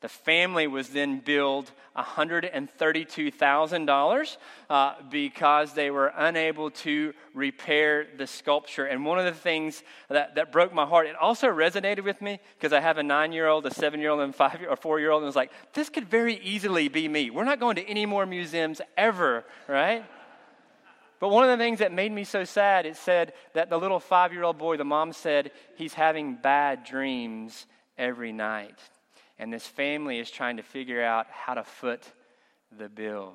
The 0.00 0.08
family 0.08 0.66
was 0.66 0.88
then 0.88 1.20
billed 1.20 1.70
$132,000 1.94 4.36
uh, 4.70 4.94
because 5.10 5.74
they 5.74 5.90
were 5.90 6.10
unable 6.16 6.70
to 6.70 7.12
repair 7.34 8.06
the 8.16 8.26
sculpture. 8.26 8.86
And 8.86 9.04
one 9.04 9.18
of 9.18 9.26
the 9.26 9.32
things 9.32 9.82
that, 10.08 10.36
that 10.36 10.52
broke 10.52 10.72
my 10.72 10.86
heart, 10.86 11.06
it 11.06 11.16
also 11.16 11.48
resonated 11.48 12.02
with 12.02 12.22
me 12.22 12.40
because 12.58 12.72
I 12.72 12.80
have 12.80 12.96
a 12.96 13.02
nine 13.02 13.32
year 13.32 13.46
old, 13.46 13.66
a 13.66 13.74
seven 13.74 14.00
year 14.00 14.08
old, 14.08 14.20
and 14.20 14.34
five 14.34 14.64
or 14.66 14.76
four 14.76 15.00
year 15.00 15.10
old, 15.10 15.22
and 15.22 15.26
was 15.26 15.36
like, 15.36 15.52
this 15.74 15.90
could 15.90 16.08
very 16.08 16.36
easily 16.36 16.88
be 16.88 17.06
me. 17.06 17.28
We're 17.28 17.44
not 17.44 17.60
going 17.60 17.76
to 17.76 17.86
any 17.86 18.06
more 18.06 18.24
museums 18.24 18.80
ever, 18.96 19.44
right? 19.68 20.06
But 21.18 21.28
one 21.28 21.44
of 21.44 21.50
the 21.50 21.58
things 21.62 21.80
that 21.80 21.92
made 21.92 22.10
me 22.10 22.24
so 22.24 22.44
sad, 22.44 22.86
it 22.86 22.96
said 22.96 23.34
that 23.52 23.68
the 23.68 23.76
little 23.76 24.00
five 24.00 24.32
year 24.32 24.44
old 24.44 24.56
boy, 24.56 24.78
the 24.78 24.84
mom 24.84 25.12
said, 25.12 25.50
he's 25.76 25.92
having 25.92 26.36
bad 26.36 26.84
dreams 26.84 27.66
every 27.98 28.32
night 28.32 28.78
and 29.40 29.50
this 29.50 29.66
family 29.66 30.18
is 30.18 30.30
trying 30.30 30.58
to 30.58 30.62
figure 30.62 31.02
out 31.02 31.26
how 31.30 31.54
to 31.54 31.64
foot 31.64 32.04
the 32.78 32.90
bill. 32.90 33.32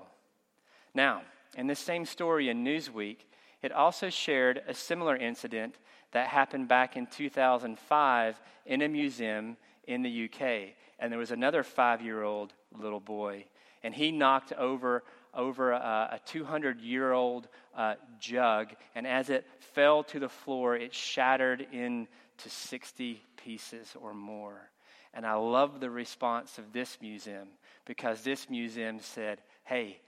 Now, 0.93 1.23
in 1.57 1.65
this 1.65 1.79
same 1.79 2.05
story 2.05 2.47
in 2.47 2.63
Newsweek, 2.63 3.17
it 3.63 3.71
also 3.71 4.11
shared 4.11 4.61
a 4.67 4.73
similar 4.75 5.17
incident 5.17 5.79
that 6.11 6.27
happened 6.27 6.67
back 6.67 6.95
in 6.95 7.07
2005 7.07 8.39
in 8.67 8.81
a 8.83 8.87
museum 8.87 9.57
in 9.87 10.03
the 10.03 10.25
UK. 10.25 10.75
And 10.99 11.11
there 11.11 11.17
was 11.17 11.31
another 11.31 11.63
five 11.63 12.03
year 12.03 12.21
old 12.21 12.53
little 12.79 12.99
boy, 12.99 13.45
and 13.81 13.93
he 13.93 14.11
knocked 14.11 14.53
over 14.53 15.03
over 15.33 15.71
a 15.71 16.19
200 16.25 16.79
year 16.81 17.13
old 17.13 17.47
uh, 17.75 17.95
jug, 18.19 18.73
and 18.93 19.07
as 19.07 19.29
it 19.31 19.45
fell 19.73 20.03
to 20.03 20.19
the 20.19 20.29
floor, 20.29 20.77
it 20.77 20.93
shattered 20.93 21.65
into 21.73 22.07
60 22.47 23.21
pieces 23.43 23.95
or 23.99 24.13
more. 24.13 24.69
And 25.15 25.25
I 25.25 25.33
love 25.35 25.79
the 25.79 25.89
response 25.89 26.57
of 26.57 26.73
this 26.73 26.97
museum 27.01 27.47
because 27.85 28.21
this 28.21 28.49
museum 28.49 28.99
said, 28.99 29.41
Hey, 29.63 30.01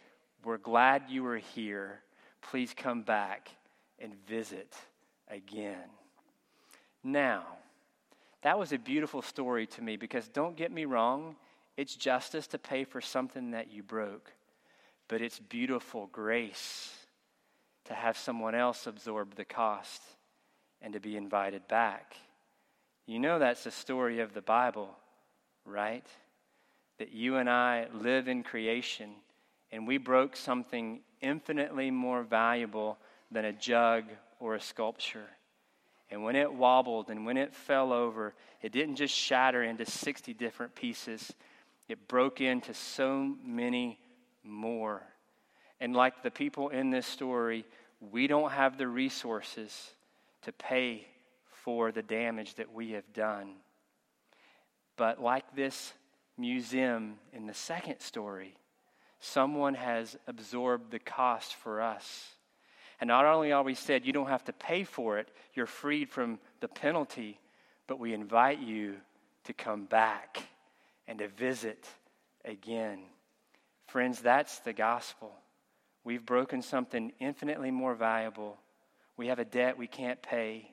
we're 0.43 0.57
glad 0.57 1.03
you 1.09 1.23
were 1.23 1.37
here. 1.37 2.01
Please 2.41 2.73
come 2.75 3.01
back 3.01 3.49
and 3.99 4.13
visit 4.27 4.75
again. 5.29 5.89
Now, 7.03 7.45
That 8.41 8.59
was 8.59 8.71
a 8.71 8.77
beautiful 8.77 9.21
story 9.21 9.65
to 9.67 9.81
me 9.81 9.97
because 9.97 10.27
don't 10.27 10.55
get 10.55 10.71
me 10.71 10.85
wrong, 10.85 11.35
it's 11.75 11.95
justice 11.95 12.47
to 12.47 12.57
pay 12.59 12.83
for 12.83 13.01
something 13.01 13.51
that 13.51 13.71
you 13.71 13.83
broke, 13.83 14.31
but 15.07 15.21
it's 15.21 15.39
beautiful 15.39 16.07
grace 16.11 16.93
to 17.85 17.93
have 17.93 18.17
someone 18.17 18.55
else 18.55 18.87
absorb 18.87 19.35
the 19.35 19.45
cost 19.45 20.01
and 20.81 20.93
to 20.93 20.99
be 20.99 21.17
invited 21.17 21.67
back. 21.67 22.15
You 23.07 23.19
know 23.19 23.39
that's 23.39 23.63
the 23.63 23.71
story 23.71 24.19
of 24.19 24.33
the 24.33 24.41
Bible, 24.41 24.89
right? 25.65 26.05
That 26.99 27.13
you 27.13 27.37
and 27.37 27.49
I 27.49 27.87
live 27.93 28.27
in 28.27 28.43
creation 28.43 29.11
and 29.71 29.87
we 29.87 29.97
broke 29.97 30.35
something 30.35 30.99
infinitely 31.21 31.89
more 31.89 32.23
valuable 32.23 32.97
than 33.31 33.45
a 33.45 33.53
jug 33.53 34.03
or 34.41 34.55
a 34.55 34.61
sculpture. 34.61 35.27
And 36.11 36.23
when 36.23 36.35
it 36.35 36.53
wobbled 36.53 37.09
and 37.09 37.25
when 37.25 37.37
it 37.37 37.53
fell 37.53 37.93
over, 37.93 38.33
it 38.61 38.73
didn't 38.73 38.97
just 38.97 39.15
shatter 39.15 39.63
into 39.63 39.85
60 39.85 40.33
different 40.33 40.75
pieces, 40.75 41.33
it 41.87 42.09
broke 42.09 42.41
into 42.41 42.73
so 42.73 43.35
many 43.41 43.99
more. 44.43 45.01
And 45.79 45.95
like 45.95 46.23
the 46.23 46.31
people 46.31 46.69
in 46.69 46.89
this 46.89 47.07
story, 47.07 47.65
we 48.11 48.27
don't 48.27 48.51
have 48.51 48.77
the 48.77 48.87
resources 48.87 49.91
to 50.41 50.51
pay 50.51 51.07
for 51.67 51.91
the 51.91 52.01
damage 52.01 52.55
that 52.55 52.73
we 52.73 52.91
have 52.91 53.11
done. 53.11 53.49
But 54.95 55.21
like 55.21 55.53
this 55.53 55.91
museum 56.37 57.15
in 57.33 57.45
the 57.45 57.53
second 57.53 57.99
story, 57.99 58.55
someone 59.19 59.73
has 59.73 60.15
absorbed 60.27 60.91
the 60.91 60.99
cost 60.99 61.55
for 61.55 61.81
us. 61.81 62.35
And 63.01 63.09
not 63.09 63.25
only 63.25 63.51
are 63.51 63.63
we 63.63 63.73
said 63.73 64.05
you 64.05 64.13
don't 64.13 64.29
have 64.29 64.45
to 64.45 64.53
pay 64.53 64.85
for 64.85 65.19
it, 65.19 65.27
you're 65.55 65.65
freed 65.65 66.09
from 66.09 66.39
the 66.61 66.69
penalty, 66.69 67.37
but 67.85 67.99
we 67.99 68.13
invite 68.13 68.61
you 68.61 68.95
to 69.43 69.51
come 69.51 69.83
back 69.83 70.43
and 71.05 71.19
to 71.19 71.27
visit 71.27 71.85
again. 72.45 72.99
Friends, 73.87 74.21
that's 74.21 74.59
the 74.59 74.71
gospel. 74.71 75.33
We've 76.05 76.25
broken 76.25 76.61
something 76.61 77.11
infinitely 77.19 77.71
more 77.71 77.93
valuable. 77.93 78.55
We 79.17 79.27
have 79.27 79.39
a 79.39 79.43
debt 79.43 79.77
we 79.77 79.87
can't 79.87 80.21
pay. 80.21 80.71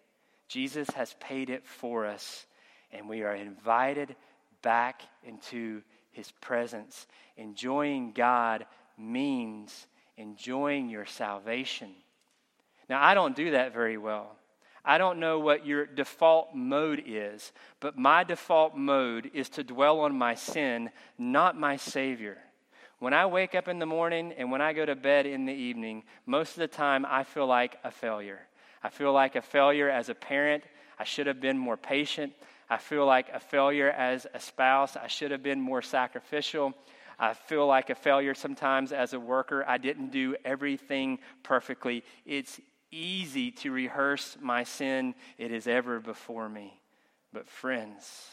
Jesus 0.48 0.88
has 0.90 1.14
paid 1.20 1.50
it 1.50 1.66
for 1.66 2.06
us, 2.06 2.46
and 2.92 3.08
we 3.08 3.22
are 3.22 3.34
invited 3.34 4.14
back 4.62 5.02
into 5.24 5.82
his 6.12 6.30
presence. 6.40 7.06
Enjoying 7.36 8.12
God 8.12 8.66
means 8.96 9.86
enjoying 10.16 10.88
your 10.88 11.06
salvation. 11.06 11.90
Now, 12.88 13.02
I 13.02 13.14
don't 13.14 13.34
do 13.34 13.52
that 13.52 13.72
very 13.72 13.98
well. 13.98 14.36
I 14.84 14.98
don't 14.98 15.18
know 15.18 15.40
what 15.40 15.66
your 15.66 15.86
default 15.86 16.54
mode 16.54 17.02
is, 17.06 17.52
but 17.80 17.96
my 17.96 18.22
default 18.22 18.76
mode 18.76 19.30
is 19.32 19.48
to 19.50 19.64
dwell 19.64 20.00
on 20.00 20.16
my 20.16 20.34
sin, 20.34 20.90
not 21.16 21.58
my 21.58 21.76
Savior. 21.76 22.36
When 22.98 23.14
I 23.14 23.26
wake 23.26 23.54
up 23.54 23.66
in 23.66 23.78
the 23.78 23.86
morning 23.86 24.34
and 24.36 24.50
when 24.50 24.60
I 24.60 24.74
go 24.74 24.84
to 24.84 24.94
bed 24.94 25.26
in 25.26 25.46
the 25.46 25.52
evening, 25.52 26.04
most 26.26 26.50
of 26.50 26.56
the 26.58 26.68
time 26.68 27.06
I 27.08 27.24
feel 27.24 27.46
like 27.46 27.78
a 27.82 27.90
failure. 27.90 28.40
I 28.84 28.90
feel 28.90 29.12
like 29.12 29.34
a 29.34 29.42
failure 29.42 29.88
as 29.88 30.10
a 30.10 30.14
parent. 30.14 30.62
I 30.98 31.04
should 31.04 31.26
have 31.26 31.40
been 31.40 31.58
more 31.58 31.78
patient. 31.78 32.34
I 32.68 32.76
feel 32.76 33.06
like 33.06 33.30
a 33.32 33.40
failure 33.40 33.90
as 33.90 34.26
a 34.34 34.38
spouse. 34.38 34.94
I 34.96 35.06
should 35.06 35.30
have 35.30 35.42
been 35.42 35.60
more 35.60 35.80
sacrificial. 35.82 36.74
I 37.18 37.32
feel 37.32 37.66
like 37.66 37.88
a 37.88 37.94
failure 37.94 38.34
sometimes 38.34 38.92
as 38.92 39.14
a 39.14 39.18
worker. 39.20 39.64
I 39.66 39.78
didn't 39.78 40.10
do 40.10 40.36
everything 40.44 41.18
perfectly. 41.42 42.04
It's 42.26 42.60
easy 42.90 43.50
to 43.50 43.72
rehearse 43.72 44.36
my 44.40 44.64
sin, 44.64 45.14
it 45.38 45.50
is 45.50 45.66
ever 45.66 45.98
before 45.98 46.48
me. 46.48 46.80
But, 47.32 47.48
friends, 47.48 48.28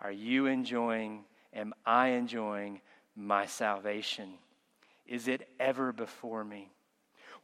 are 0.00 0.12
you 0.12 0.46
enjoying, 0.46 1.24
am 1.52 1.72
I 1.86 2.08
enjoying 2.08 2.82
my 3.16 3.46
salvation? 3.46 4.34
Is 5.06 5.26
it 5.26 5.48
ever 5.58 5.92
before 5.92 6.44
me? 6.44 6.73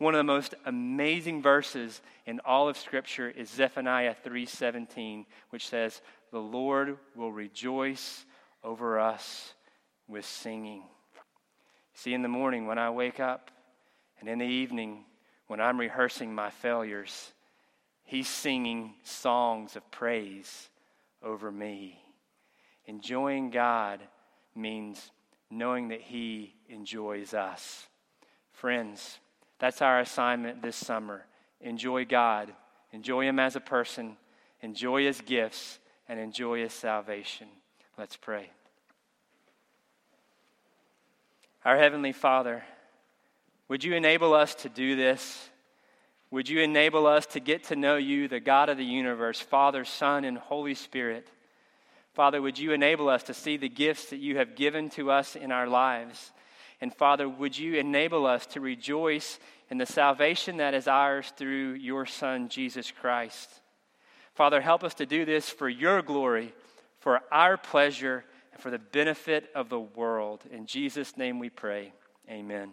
One 0.01 0.15
of 0.15 0.19
the 0.19 0.25
most 0.25 0.55
amazing 0.65 1.43
verses 1.43 2.01
in 2.25 2.41
all 2.47 2.71
of 2.71 2.79
Scripture 2.79 3.29
is 3.29 3.51
Zephaniah 3.51 4.15
3:17, 4.15 5.27
which 5.51 5.69
says, 5.69 6.01
"The 6.31 6.41
Lord 6.41 6.99
will 7.15 7.31
rejoice 7.31 8.25
over 8.63 8.99
us 8.99 9.55
with 10.09 10.25
singing." 10.25 10.89
See, 11.93 12.15
in 12.15 12.23
the 12.23 12.29
morning 12.29 12.67
when 12.67 12.79
I 12.79 12.89
wake 12.89 13.21
up, 13.21 13.51
and 14.19 14.27
in 14.27 14.39
the 14.39 14.47
evening 14.47 15.05
when 15.49 15.61
I'm 15.61 15.79
rehearsing 15.79 16.35
my 16.35 16.49
failures, 16.49 17.35
He's 18.03 18.27
singing 18.27 18.99
songs 19.03 19.77
of 19.77 19.91
praise 19.91 20.71
over 21.21 21.53
me. 21.53 22.03
Enjoying 22.87 23.51
God 23.51 24.09
means 24.55 25.13
knowing 25.51 25.89
that 25.89 26.01
He 26.01 26.57
enjoys 26.69 27.35
us. 27.35 27.87
Friends, 28.51 29.21
that's 29.61 29.83
our 29.83 30.01
assignment 30.01 30.63
this 30.63 30.77
summer. 30.77 31.25
Enjoy 31.61 32.05
God, 32.05 32.53
enjoy 32.93 33.27
Him 33.27 33.39
as 33.39 33.55
a 33.55 33.61
person, 33.61 34.17
enjoy 34.63 35.05
His 35.05 35.21
gifts, 35.21 35.79
and 36.09 36.19
enjoy 36.19 36.63
His 36.63 36.73
salvation. 36.73 37.47
Let's 37.99 38.17
pray. 38.17 38.51
Our 41.65 41.77
Heavenly 41.77 42.13
Father, 42.13 42.65
would 43.69 43.85
you 43.85 43.95
enable 43.95 44.33
us 44.33 44.55
to 44.57 44.69
do 44.69 44.97
this? 44.97 45.51
Would 46.31 46.49
you 46.49 46.61
enable 46.61 47.07
us 47.07 47.27
to 47.27 47.41
get 47.41 47.65
to 47.65 47.77
know 47.77 47.97
you, 47.97 48.29
the 48.29 48.41
God 48.41 48.69
of 48.69 48.79
the 48.79 48.85
universe, 48.85 49.41
Father, 49.41 49.85
Son, 49.85 50.25
and 50.25 50.39
Holy 50.39 50.75
Spirit? 50.75 51.29
Father, 52.15 52.41
would 52.41 52.59
you 52.59 52.73
enable 52.73 53.09
us 53.09 53.25
to 53.25 53.35
see 53.35 53.57
the 53.57 53.69
gifts 53.69 54.11
that 54.11 54.19
you 54.19 54.39
have 54.39 54.57
given 54.57 54.89
to 54.91 55.11
us 55.11 55.37
in 55.37 55.53
our 55.53 55.67
lives? 55.67 56.33
And 56.81 56.95
Father, 56.95 57.29
would 57.29 57.59
you 57.59 57.75
enable 57.75 58.27
us 58.27 58.47
to 58.47 58.61
rejoice 58.61 59.39
in 59.69 59.79
the 59.79 59.87
salvation 59.87 60.57
that 60.57 60.75
is 60.75 60.89
ours 60.89 61.33
through 61.37 61.75
your 61.75 62.07
Son, 62.07 62.49
Jesus 62.49 62.91
Christ? 62.91 63.61
Father, 64.35 64.61
help 64.61 64.83
us 64.83 64.95
to 64.95 65.07
do 65.07 65.25
this 65.25 65.51
for 65.51 65.69
your 65.69 66.01
glory, 66.01 66.55
for 66.99 67.21
our 67.31 67.57
pleasure, 67.59 68.25
and 68.53 68.63
for 68.63 68.71
the 68.71 68.79
benefit 68.79 69.51
of 69.55 69.69
the 69.69 69.81
world. 69.81 70.43
In 70.51 70.67
Jesus' 70.67 71.17
name 71.17 71.39
we 71.39 71.51
pray. 71.51 71.93
Amen. 72.29 72.73